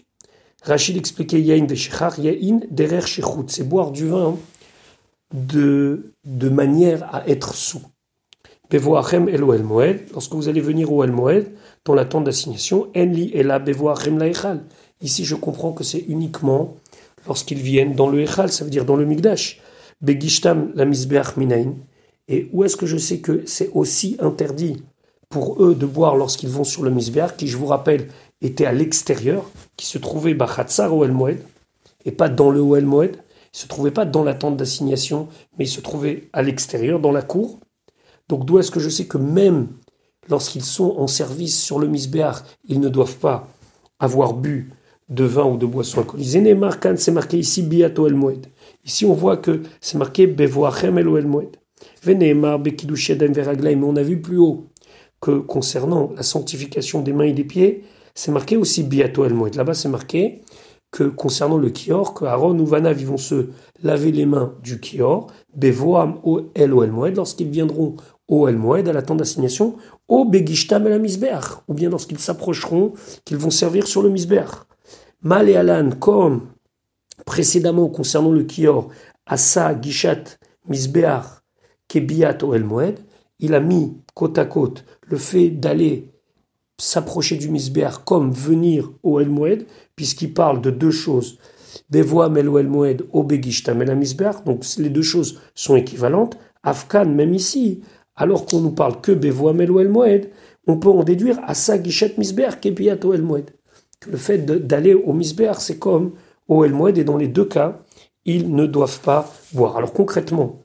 Rachid 0.62 0.96
expliquait 0.96 1.40
Yain 1.40 1.66
derer 1.66 3.00
Shechut, 3.00 3.48
c'est 3.48 3.68
boire 3.68 3.90
du 3.90 4.08
vin 4.08 4.36
de, 5.32 6.12
de 6.24 6.48
manière 6.48 7.14
à 7.14 7.28
être 7.28 7.54
sous. 7.54 7.82
Bevoachem 8.70 9.28
El 9.28 9.44
Moed, 9.62 10.00
lorsque 10.12 10.34
vous 10.34 10.48
allez 10.48 10.60
venir 10.60 10.92
au 10.92 11.02
El 11.02 11.12
Moed, 11.12 11.50
dans 11.84 11.94
la 11.94 12.04
tente 12.04 12.24
d'assignation, 12.24 12.88
Enli 12.94 13.30
Ela 13.34 13.58
Bevoachem 13.58 14.18
La 14.18 14.26
Ici, 15.00 15.24
je 15.24 15.34
comprends 15.36 15.72
que 15.72 15.84
c'est 15.84 16.04
uniquement 16.08 16.76
lorsqu'ils 17.26 17.60
viennent 17.62 17.94
dans 17.94 18.08
le 18.08 18.20
Echal, 18.20 18.50
ça 18.50 18.64
veut 18.64 18.70
dire 18.70 18.84
dans 18.84 18.96
le 18.96 19.06
Migdash. 19.06 19.60
Begishtam 20.00 20.72
la 20.74 20.84
Misbeach. 20.84 21.34
Et 22.28 22.48
où 22.52 22.64
est-ce 22.64 22.76
que 22.76 22.86
je 22.86 22.96
sais 22.96 23.18
que 23.18 23.42
c'est 23.46 23.70
aussi 23.72 24.16
interdit 24.20 24.82
pour 25.28 25.62
eux 25.62 25.74
de 25.74 25.86
boire 25.86 26.16
lorsqu'ils 26.16 26.50
vont 26.50 26.64
sur 26.64 26.82
le 26.82 26.90
Misbeach, 26.90 27.36
qui, 27.36 27.48
je 27.48 27.56
vous 27.56 27.66
rappelle, 27.66 28.08
était 28.40 28.66
à 28.66 28.72
l'extérieur, 28.72 29.44
qui 29.76 29.86
se 29.86 29.98
trouvait 29.98 30.34
Bachatzar 30.34 30.94
au 30.94 31.04
El 31.04 31.12
Moed, 31.12 31.38
et 32.04 32.12
pas 32.12 32.28
dans 32.28 32.50
le 32.50 32.60
El 32.76 32.86
Moed. 32.86 33.16
Il 33.54 33.58
se 33.58 33.66
trouvait 33.66 33.90
pas 33.90 34.04
dans 34.04 34.24
la 34.24 34.34
tente 34.34 34.56
d'assignation, 34.56 35.28
mais 35.58 35.64
il 35.64 35.68
se 35.68 35.80
trouvait 35.80 36.28
à 36.32 36.42
l'extérieur, 36.42 37.00
dans 37.00 37.12
la 37.12 37.22
cour. 37.22 37.58
Donc 38.28 38.44
d'où 38.44 38.58
est-ce 38.58 38.70
que 38.70 38.80
je 38.80 38.88
sais 38.88 39.06
que 39.06 39.18
même 39.18 39.68
lorsqu'ils 40.28 40.64
sont 40.64 40.94
en 40.98 41.06
service 41.06 41.60
sur 41.60 41.78
le 41.78 41.88
Misbeach, 41.88 42.36
ils 42.68 42.80
ne 42.80 42.88
doivent 42.88 43.16
pas 43.16 43.48
avoir 43.98 44.34
bu 44.34 44.70
de 45.08 45.24
vin 45.24 45.44
ou 45.44 45.56
de 45.56 45.64
boisson 45.64 46.00
alcoolisée? 46.00 46.42
c'est 46.96 47.10
marqué 47.10 47.38
ici 47.38 47.62
Biato 47.62 48.06
El 48.06 48.14
Moed. 48.14 48.46
Ici, 48.84 49.06
on 49.06 49.14
voit 49.14 49.38
que 49.38 49.62
c'est 49.80 49.98
marqué 49.98 50.26
Bevoachem 50.26 50.98
El 50.98 51.26
Moed. 51.26 51.56
Mais 52.06 52.34
on 52.34 53.96
a 53.96 54.02
vu 54.02 54.20
plus 54.20 54.38
haut 54.38 54.68
que 55.20 55.38
concernant 55.38 56.10
la 56.14 56.22
sanctification 56.22 57.02
des 57.02 57.12
mains 57.12 57.24
et 57.24 57.32
des 57.32 57.44
pieds, 57.44 57.84
c'est 58.14 58.30
marqué 58.32 58.56
aussi 58.56 58.82
Biato 58.82 59.24
El 59.24 59.34
Moed. 59.34 59.54
Là-bas, 59.54 59.74
c'est 59.74 59.88
marqué 59.88 60.42
que 60.90 61.04
concernant 61.04 61.58
le 61.58 61.70
kior, 61.70 62.14
que 62.14 62.24
Aaron 62.24 62.58
ou 62.58 62.66
Vanav 62.66 63.02
vont 63.04 63.16
se 63.16 63.50
laver 63.82 64.10
les 64.10 64.26
mains 64.26 64.54
du 64.62 64.80
kior, 64.80 65.26
Bevoam 65.54 66.20
El 66.54 66.72
Moed, 66.72 67.16
lorsqu'ils 67.16 67.50
viendront 67.50 67.96
au 68.26 68.48
El 68.48 68.56
Moed, 68.56 68.88
à 68.88 68.92
la 68.92 69.02
tente 69.02 69.18
d'assignation, 69.18 69.76
au 70.08 70.24
Begishtam 70.24 70.86
El 70.86 71.00
ou 71.68 71.74
bien 71.74 71.90
lorsqu'ils 71.90 72.18
s'approcheront, 72.18 72.92
qu'ils 73.24 73.36
vont 73.36 73.50
servir 73.50 73.86
sur 73.86 74.02
le 74.02 74.10
Misbeach. 74.10 74.50
Mal 75.22 75.48
et 75.48 75.56
Alan, 75.56 75.90
comme 75.98 76.48
précédemment 77.26 77.88
concernant 77.88 78.30
le 78.30 78.44
Kior, 78.44 78.88
Asa, 79.26 79.78
Gishat, 79.80 80.38
Misbeach, 80.68 81.37
Kebiat 81.88 82.38
El 82.54 82.64
Moed, 82.64 82.98
il 83.40 83.54
a 83.54 83.60
mis 83.60 83.96
côte 84.14 84.38
à 84.38 84.44
côte 84.44 84.84
le 85.06 85.16
fait 85.16 85.50
d'aller 85.50 86.10
s'approcher 86.78 87.36
du 87.36 87.48
Misbeach 87.48 87.98
comme 88.04 88.30
venir 88.30 88.90
au 89.02 89.20
El 89.20 89.30
Moed, 89.30 89.66
puisqu'il 89.96 90.32
parle 90.32 90.60
de 90.60 90.70
deux 90.70 90.90
choses. 90.90 91.38
Bevoam 91.90 92.36
El 92.36 92.48
Moed, 92.48 93.06
au 93.12 93.24
Begishtam 93.24 93.82
El 93.82 93.96
Misbeach, 93.96 94.44
donc 94.44 94.64
les 94.78 94.90
deux 94.90 95.02
choses 95.02 95.40
sont 95.54 95.76
équivalentes. 95.76 96.36
Afkan, 96.62 97.06
même 97.06 97.34
ici, 97.34 97.80
alors 98.14 98.46
qu'on 98.46 98.60
nous 98.60 98.72
parle 98.72 99.00
que 99.00 99.12
Bevoam 99.12 99.60
El 99.60 99.88
Moed, 99.88 100.30
on 100.66 100.76
peut 100.76 100.90
en 100.90 101.02
déduire 101.02 101.40
Asa, 101.46 101.82
Gishat, 101.82 102.10
Misbeach, 102.18 102.60
Kebiat 102.60 102.98
El 103.12 103.22
Moed 103.22 103.50
que 104.00 104.10
le 104.10 104.16
fait 104.16 104.38
d'aller 104.38 104.94
au 104.94 105.12
misbéar, 105.12 105.60
c'est 105.60 105.78
comme 105.78 106.12
au 106.46 106.64
El 106.64 106.74
et 106.96 107.04
dans 107.04 107.16
les 107.16 107.28
deux 107.28 107.44
cas, 107.44 107.80
ils 108.24 108.54
ne 108.54 108.66
doivent 108.66 109.00
pas 109.00 109.32
boire. 109.52 109.76
Alors 109.76 109.92
concrètement, 109.92 110.60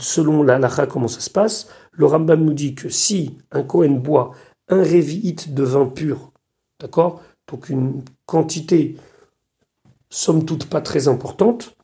selon 0.00 0.42
la 0.42 0.58
lacha, 0.58 0.86
comment 0.86 1.08
ça 1.08 1.20
se 1.20 1.30
passe 1.30 1.68
Le 1.92 2.06
Rambam 2.06 2.44
nous 2.44 2.52
dit 2.52 2.74
que 2.74 2.88
si 2.88 3.38
un 3.50 3.62
Kohen 3.62 4.00
boit 4.00 4.32
un 4.68 4.82
révi'it 4.82 5.54
de 5.54 5.62
vin 5.62 5.86
pur, 5.86 6.32
d'accord 6.80 7.22
Donc 7.46 7.68
une 7.68 8.02
quantité, 8.26 8.96
somme 10.10 10.44
toute, 10.44 10.66
pas 10.66 10.80
très 10.80 11.08
importante, 11.08 11.76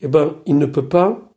eh 0.00 0.08
ben, 0.08 0.36
il 0.46 0.58
ne 0.58 0.66
peut 0.66 0.88
pas 0.88 1.32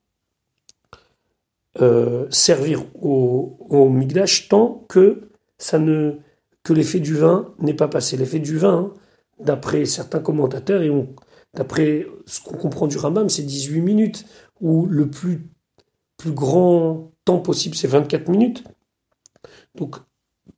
euh, 1.82 2.28
servir 2.30 2.84
au, 3.02 3.58
au 3.69 3.89
Migdash 3.89 4.49
tant 4.49 4.86
que 4.89 5.30
ça 5.58 5.80
ne 5.80 6.19
que 6.63 6.73
l'effet 6.73 6.99
du 6.99 7.15
vin 7.15 7.54
n'est 7.60 7.73
pas 7.73 7.88
passé. 7.88 8.17
L'effet 8.17 8.39
du 8.39 8.58
vin, 8.58 8.93
d'après 9.39 9.86
certains 9.86 10.19
commentateurs, 10.19 10.82
et 10.82 10.91
d'après 11.54 12.06
ce 12.25 12.41
qu'on 12.41 12.58
comprend 12.58 12.88
du 12.88 12.97
Rambam, 12.97 13.30
c'est 13.30 13.43
18 13.43 13.82
minutes, 13.82 14.25
le 14.62 15.10
plus, 15.10 15.50
plus 16.17 16.32
grand 16.32 17.12
temps 17.26 17.39
possible, 17.39 17.76
c'est 17.76 17.88
24 17.88 18.30
minutes. 18.30 18.63
Donc, 19.76 19.98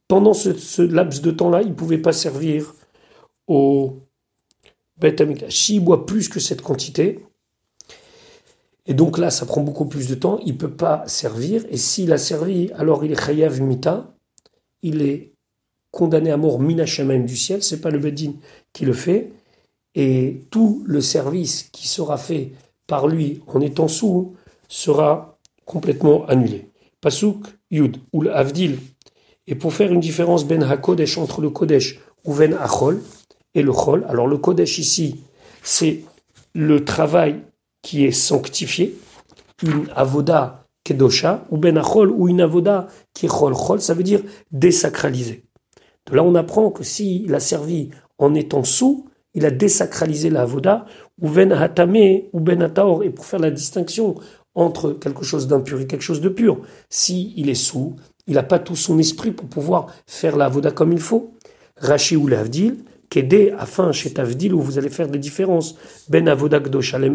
pendant 0.08 0.34
ce, 0.34 0.82
laps 0.82 1.22
de 1.22 1.32
temps-là, 1.32 1.62
il 1.62 1.74
pouvait 1.74 1.98
pas 1.98 2.14
servir 2.14 2.74
au 3.48 4.00
Beth 4.98 5.50
S'il 5.50 5.84
boit 5.84 6.06
plus 6.06 6.30
que 6.30 6.40
cette 6.40 6.62
quantité, 6.62 7.26
et 8.88 8.94
donc 8.94 9.18
là, 9.18 9.30
ça 9.30 9.46
prend 9.46 9.62
beaucoup 9.62 9.86
plus 9.86 10.08
de 10.08 10.16
temps, 10.16 10.40
il 10.46 10.58
peut 10.58 10.72
pas 10.72 11.04
servir. 11.08 11.64
Et 11.70 11.78
s'il 11.78 12.12
a 12.12 12.18
servi, 12.18 12.72
alors 12.74 13.06
il 13.06 13.12
est 13.12 13.26
chayav 13.26 13.62
mita, 13.62 14.14
il 14.82 15.02
est 15.02 15.34
condamné 15.92 16.32
à 16.32 16.38
mort 16.38 16.60
minachamaim 16.60 17.20
du 17.20 17.36
ciel, 17.36 17.64
c'est 17.64 17.82
pas 17.82 17.92
le 17.92 18.00
Bedin 18.00 18.34
qui 18.74 18.86
le 18.86 18.94
fait, 18.94 19.32
et 19.94 20.42
tout 20.50 20.84
le 20.86 21.02
service 21.02 21.64
qui 21.72 21.88
sera 21.88 22.18
fait 22.18 22.54
par 22.92 23.08
lui 23.08 23.42
en 23.48 23.62
étant 23.62 23.88
sous 23.88 24.36
sera 24.68 25.38
complètement 25.64 26.26
annulé. 26.26 26.68
Pasuk 27.00 27.46
Yud 27.72 27.96
ou 28.12 28.26
Avdil. 28.28 28.80
Et 29.48 29.56
pour 29.56 29.72
faire 29.72 29.94
une 29.94 30.02
différence 30.02 30.46
ben 30.46 30.62
hakodesh 30.62 31.18
entre 31.18 31.40
le 31.40 31.52
kodesh 31.52 32.02
ou 32.26 32.34
ben 32.34 32.54
achol 32.54 33.02
et 33.56 33.62
le 33.62 33.72
chol, 33.72 34.06
alors 34.10 34.28
le 34.28 34.38
kodesh 34.38 34.78
ici, 34.78 35.22
c'est 35.64 36.02
le 36.54 36.84
travail 36.84 37.40
qui 37.82 38.04
est 38.04 38.12
sanctifié, 38.12 38.98
une 39.64 39.88
avoda 39.96 40.66
kedosha, 40.84 41.46
ou 41.50 41.56
ben 41.56 41.78
achol 41.78 42.12
ou 42.12 42.28
une 42.28 42.42
avoda 42.42 42.88
qui 43.14 43.28
chol. 43.28 43.54
Chol, 43.56 43.80
ça 43.80 43.94
veut 43.94 44.04
dire 44.04 44.22
désacralisé. 44.52 45.46
De 46.08 46.16
là, 46.18 46.24
on 46.24 46.36
apprend 46.36 46.72
que 46.72 46.84
s'il 46.84 47.34
a 47.34 47.40
servi 47.40 47.92
en 48.18 48.36
étant 48.36 48.66
sous, 48.66 49.08
il 49.34 49.46
a 49.46 49.52
désacralisé 49.52 50.30
la 50.30 50.46
voda, 50.46 50.86
ou 51.22 51.30
ben 51.30 51.52
hatame, 51.52 52.24
ou 52.34 52.39
ben 52.39 52.62
ataor, 52.62 53.04
et 53.04 53.10
pour 53.10 53.26
faire 53.26 53.39
la 53.39 53.52
distinction 53.52 54.15
entre 54.56 54.94
quelque 54.94 55.24
chose 55.24 55.48
d'impur 55.48 55.80
et 55.80 55.88
quelque 55.88 56.04
chose 56.04 56.22
de 56.22 56.30
pur. 56.30 56.62
Si 56.89 57.34
il 57.38 57.50
est 57.50 57.56
sous, 57.56 57.96
il 58.28 58.36
n'a 58.36 58.44
pas 58.44 58.60
tout 58.60 58.76
son 58.76 59.00
esprit 59.00 59.32
pour 59.32 59.48
pouvoir 59.48 59.88
faire 60.06 60.36
la 60.36 60.50
voda 60.50 60.72
comme 60.72 60.91
il 60.91 61.00
faut. 61.00 61.34
Rachi 61.78 62.15
ou 62.15 62.28
l'avdil, 62.28 62.84
qu'aider 63.10 63.54
afin 63.58 63.91
chez 63.91 64.13
Tavdil 64.13 64.54
où 64.54 64.62
vous 64.62 64.78
allez 64.78 64.89
faire 64.89 65.08
des 65.08 65.20
différences. 65.20 65.76
Ben 66.10 66.28
avoda 66.28 66.60
kdosha, 66.60 67.00
les 67.00 67.10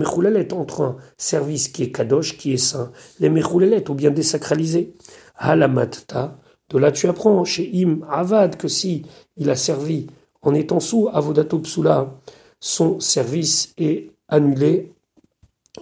entre 0.53 0.81
un 0.83 0.97
service 1.17 1.69
qui 1.69 1.85
est 1.85 1.91
kadosh, 1.91 2.37
qui 2.37 2.53
est 2.53 2.59
saint, 2.59 2.93
les 3.21 3.29
ou 3.29 3.95
bien 3.95 4.11
désacralisé. 4.11 4.95
Halamatta, 5.37 6.39
de 6.71 6.79
là, 6.79 6.91
tu 6.91 7.09
apprends 7.09 7.45
chez 7.45 7.71
Im 7.75 8.01
Avad 8.11 8.57
que 8.57 8.69
si 8.69 9.05
il 9.37 9.51
a 9.51 9.57
servi 9.57 10.09
en 10.47 10.55
étant 10.55 10.79
sous 10.79 11.09
Avodato 11.13 11.59
Psula, 11.59 12.15
son 12.61 13.01
service 13.01 13.75
est 13.77 14.13
annulé. 14.29 14.93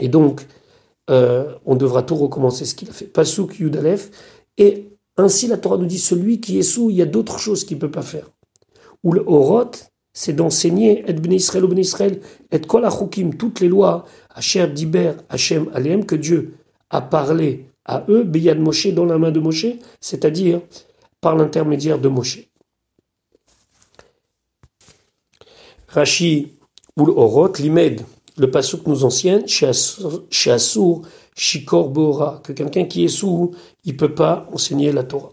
Et 0.00 0.08
donc, 0.08 0.46
euh, 1.10 1.54
on 1.66 1.76
devra 1.76 2.02
tout 2.02 2.16
recommencer 2.16 2.64
ce 2.64 2.74
qu'il 2.74 2.88
a 2.88 2.92
fait. 2.92 3.04
Pasuk 3.04 3.58
Yudalef. 3.58 4.10
Et 4.56 4.88
ainsi, 5.18 5.48
la 5.48 5.58
Torah 5.58 5.76
nous 5.76 5.84
dit 5.84 5.98
celui 5.98 6.40
qui 6.40 6.58
est 6.58 6.62
sous, 6.62 6.88
il 6.88 6.96
y 6.96 7.02
a 7.02 7.06
d'autres 7.06 7.38
choses 7.38 7.64
qu'il 7.64 7.76
ne 7.76 7.80
peut 7.82 7.90
pas 7.90 8.02
faire. 8.02 8.30
Ou 9.04 9.12
le 9.12 9.22
Horot, 9.26 9.70
c'est 10.14 10.32
d'enseigner 10.32 11.04
et 11.06 11.12
ben 11.12 11.32
Israël, 11.32 11.66
ben 11.66 11.78
Israël, 11.78 12.20
et 12.50 12.60
kol 12.60 12.88
toutes 13.38 13.60
les 13.60 13.68
lois, 13.68 14.06
Asher 14.34 14.66
Diber, 14.68 15.12
Hashem 15.28 15.70
Alem, 15.74 16.06
que 16.06 16.16
Dieu 16.16 16.54
a 16.88 17.02
parlé 17.02 17.66
à 17.84 18.04
eux, 18.08 18.22
Beyad 18.22 18.58
Moshe 18.58 18.86
dans 18.94 19.04
la 19.04 19.18
main 19.18 19.30
de 19.30 19.40
Moshe, 19.40 19.66
c'est-à-dire 20.00 20.62
par 21.20 21.36
l'intermédiaire 21.36 21.98
de 21.98 22.08
Moshe. 22.08 22.48
Rashi 25.94 26.56
ou 26.96 27.08
Orot, 27.08 27.52
l'Imed, 27.60 28.02
le 28.36 28.50
pasuk 28.50 28.84
nous 28.88 29.04
enseigne, 29.04 29.46
chez 29.46 30.50
Assour, 30.50 31.02
Shikor 31.36 31.90
Bora, 31.90 32.40
que 32.42 32.52
quelqu'un 32.52 32.84
qui 32.84 33.04
est 33.04 33.08
sourd, 33.08 33.52
il 33.84 33.96
peut 33.96 34.12
pas 34.12 34.48
enseigner 34.52 34.90
la 34.90 35.04
Torah. 35.04 35.30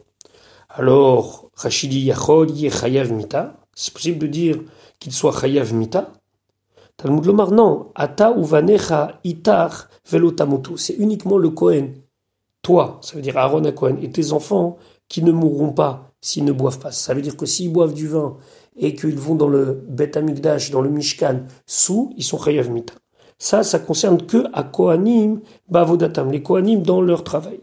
Alors, 0.69 1.49
Rashi 1.55 1.87
dit 1.87 2.11
Chayav 2.11 3.11
Mita, 3.11 3.57
c'est 3.73 3.91
possible 3.91 4.19
de 4.19 4.27
dire 4.27 4.57
qu'il 4.99 5.11
soit 5.11 5.33
Chayav 5.39 5.73
Mita? 5.73 6.13
Talmud 6.95 7.25
Lomar, 7.25 7.49
non. 7.51 7.87
Ata 7.95 8.31
uvanecha 8.37 9.19
itar 9.23 9.89
velotamotu. 10.11 10.77
C'est 10.77 10.93
uniquement 10.93 11.39
le 11.39 11.49
Kohen. 11.49 11.95
Toi, 12.61 12.99
ça 13.01 13.15
veut 13.15 13.23
dire 13.23 13.37
Aaron 13.37 13.65
à 13.65 13.71
Kohen, 13.71 13.97
et 13.99 14.11
tes 14.11 14.31
enfants 14.31 14.77
qui 15.09 15.23
ne 15.23 15.31
mourront 15.31 15.73
pas 15.73 16.13
s'ils 16.21 16.45
ne 16.45 16.51
boivent 16.51 16.77
pas. 16.77 16.91
Ça 16.91 17.15
veut 17.15 17.23
dire 17.23 17.35
que 17.35 17.47
s'ils 17.47 17.73
boivent 17.73 17.95
du 17.95 18.07
vin 18.07 18.37
et 18.77 18.95
qu'ils 18.95 19.17
vont 19.17 19.35
dans 19.35 19.47
le 19.47 19.83
Bet 19.87 20.17
Amikdash, 20.17 20.71
dans 20.71 20.81
le 20.81 20.89
Mishkan, 20.89 21.41
sous, 21.65 22.13
ils 22.17 22.23
sont 22.23 22.39
Chayav 22.39 22.69
Mita. 22.69 22.93
Ça, 23.37 23.63
ça 23.63 23.79
concerne 23.79 24.25
que 24.25 24.45
à 24.53 24.63
Kohanim, 24.63 25.41
Bavodatam, 25.67 26.31
les 26.31 26.43
Kohanim 26.43 26.83
dans 26.83 27.01
leur 27.01 27.23
travail. 27.23 27.59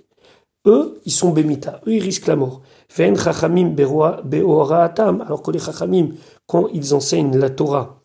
Eux, 0.67 1.01
ils 1.07 1.13
sont 1.13 1.31
Bemita, 1.31 1.81
eux, 1.87 1.93
ils 1.93 2.03
risquent 2.03 2.27
la 2.27 2.37
mort. 2.37 2.63
Ven 2.95 3.17
Chachamim 3.17 3.71
Beoraatam, 3.71 5.23
alors 5.23 5.43
que 5.43 5.51
les 5.51 5.59
Chachamim, 5.59 6.11
quand 6.47 6.69
ils 6.75 6.95
enseignent 6.95 7.37
la 7.39 7.51
Torah 7.51 8.01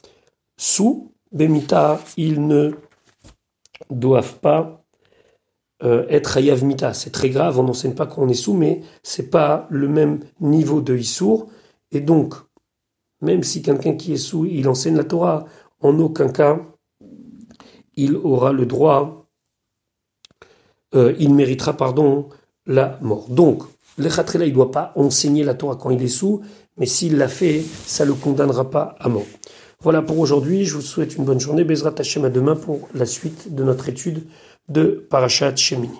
sous, 0.58 1.12
Bemita, 1.32 2.00
ils 2.16 2.46
ne 2.46 2.72
doivent 3.90 4.36
pas 4.40 4.86
euh, 5.84 6.06
être 6.10 6.38
Hayav 6.38 6.64
Mita. 6.64 6.94
C'est 6.94 7.10
très 7.10 7.30
grave, 7.30 7.60
on 7.60 7.64
n'enseigne 7.64 7.96
pas 7.96 8.06
qu'on 8.06 8.30
est 8.30 8.34
sous, 8.36 8.54
mais 8.54 8.82
c'est 9.02 9.30
pas 9.30 9.68
le 9.70 9.88
même 9.88 10.20
niveau 10.40 10.80
de 10.80 10.96
Issour. 10.96 11.48
Et 11.92 12.02
donc, 12.02 12.36
même 13.24 13.42
si 13.44 13.62
quelqu'un 13.62 13.94
qui 13.94 14.14
est 14.14 14.18
sous, 14.18 14.46
il 14.46 14.68
enseigne 14.68 14.96
la 14.96 15.04
Torah, 15.04 15.46
en 15.82 15.98
aucun 16.00 16.30
cas, 16.30 16.60
il 17.96 18.16
aura 18.18 18.52
le 18.52 18.66
droit, 18.66 19.30
euh, 20.94 21.16
il 21.20 21.34
méritera, 21.34 21.74
pardon, 21.74 22.30
la 22.66 23.00
mort. 23.02 23.30
Donc, 23.30 23.64
le 23.98 24.10
il 24.10 24.40
ne 24.40 24.50
doit 24.50 24.72
pas 24.72 24.92
enseigner 24.96 25.44
la 25.44 25.54
Torah 25.54 25.76
quand 25.76 25.90
il 25.90 26.02
est 26.02 26.08
sous, 26.08 26.42
mais 26.78 26.86
s'il 26.86 27.18
l'a 27.18 27.28
fait, 27.28 27.64
ça 27.86 28.06
ne 28.06 28.10
le 28.10 28.16
condamnera 28.16 28.70
pas 28.70 28.96
à 29.00 29.10
mort. 29.10 29.26
Voilà 29.82 30.02
pour 30.02 30.20
aujourd'hui, 30.20 30.66
je 30.66 30.76
vous 30.76 30.82
souhaite 30.82 31.16
une 31.16 31.26
bonne 31.26 31.40
journée. 31.40 31.64
Bezrat 31.64 31.96
Hashem 31.98 32.26
à 32.26 32.30
demain 32.30 32.56
pour 32.56 32.88
la 32.94 33.06
suite 33.06 33.54
de 33.54 33.64
notre 33.64 33.90
étude 33.90 34.24
de 34.70 35.06
Parashat 35.10 35.56
Shemini. 35.56 36.00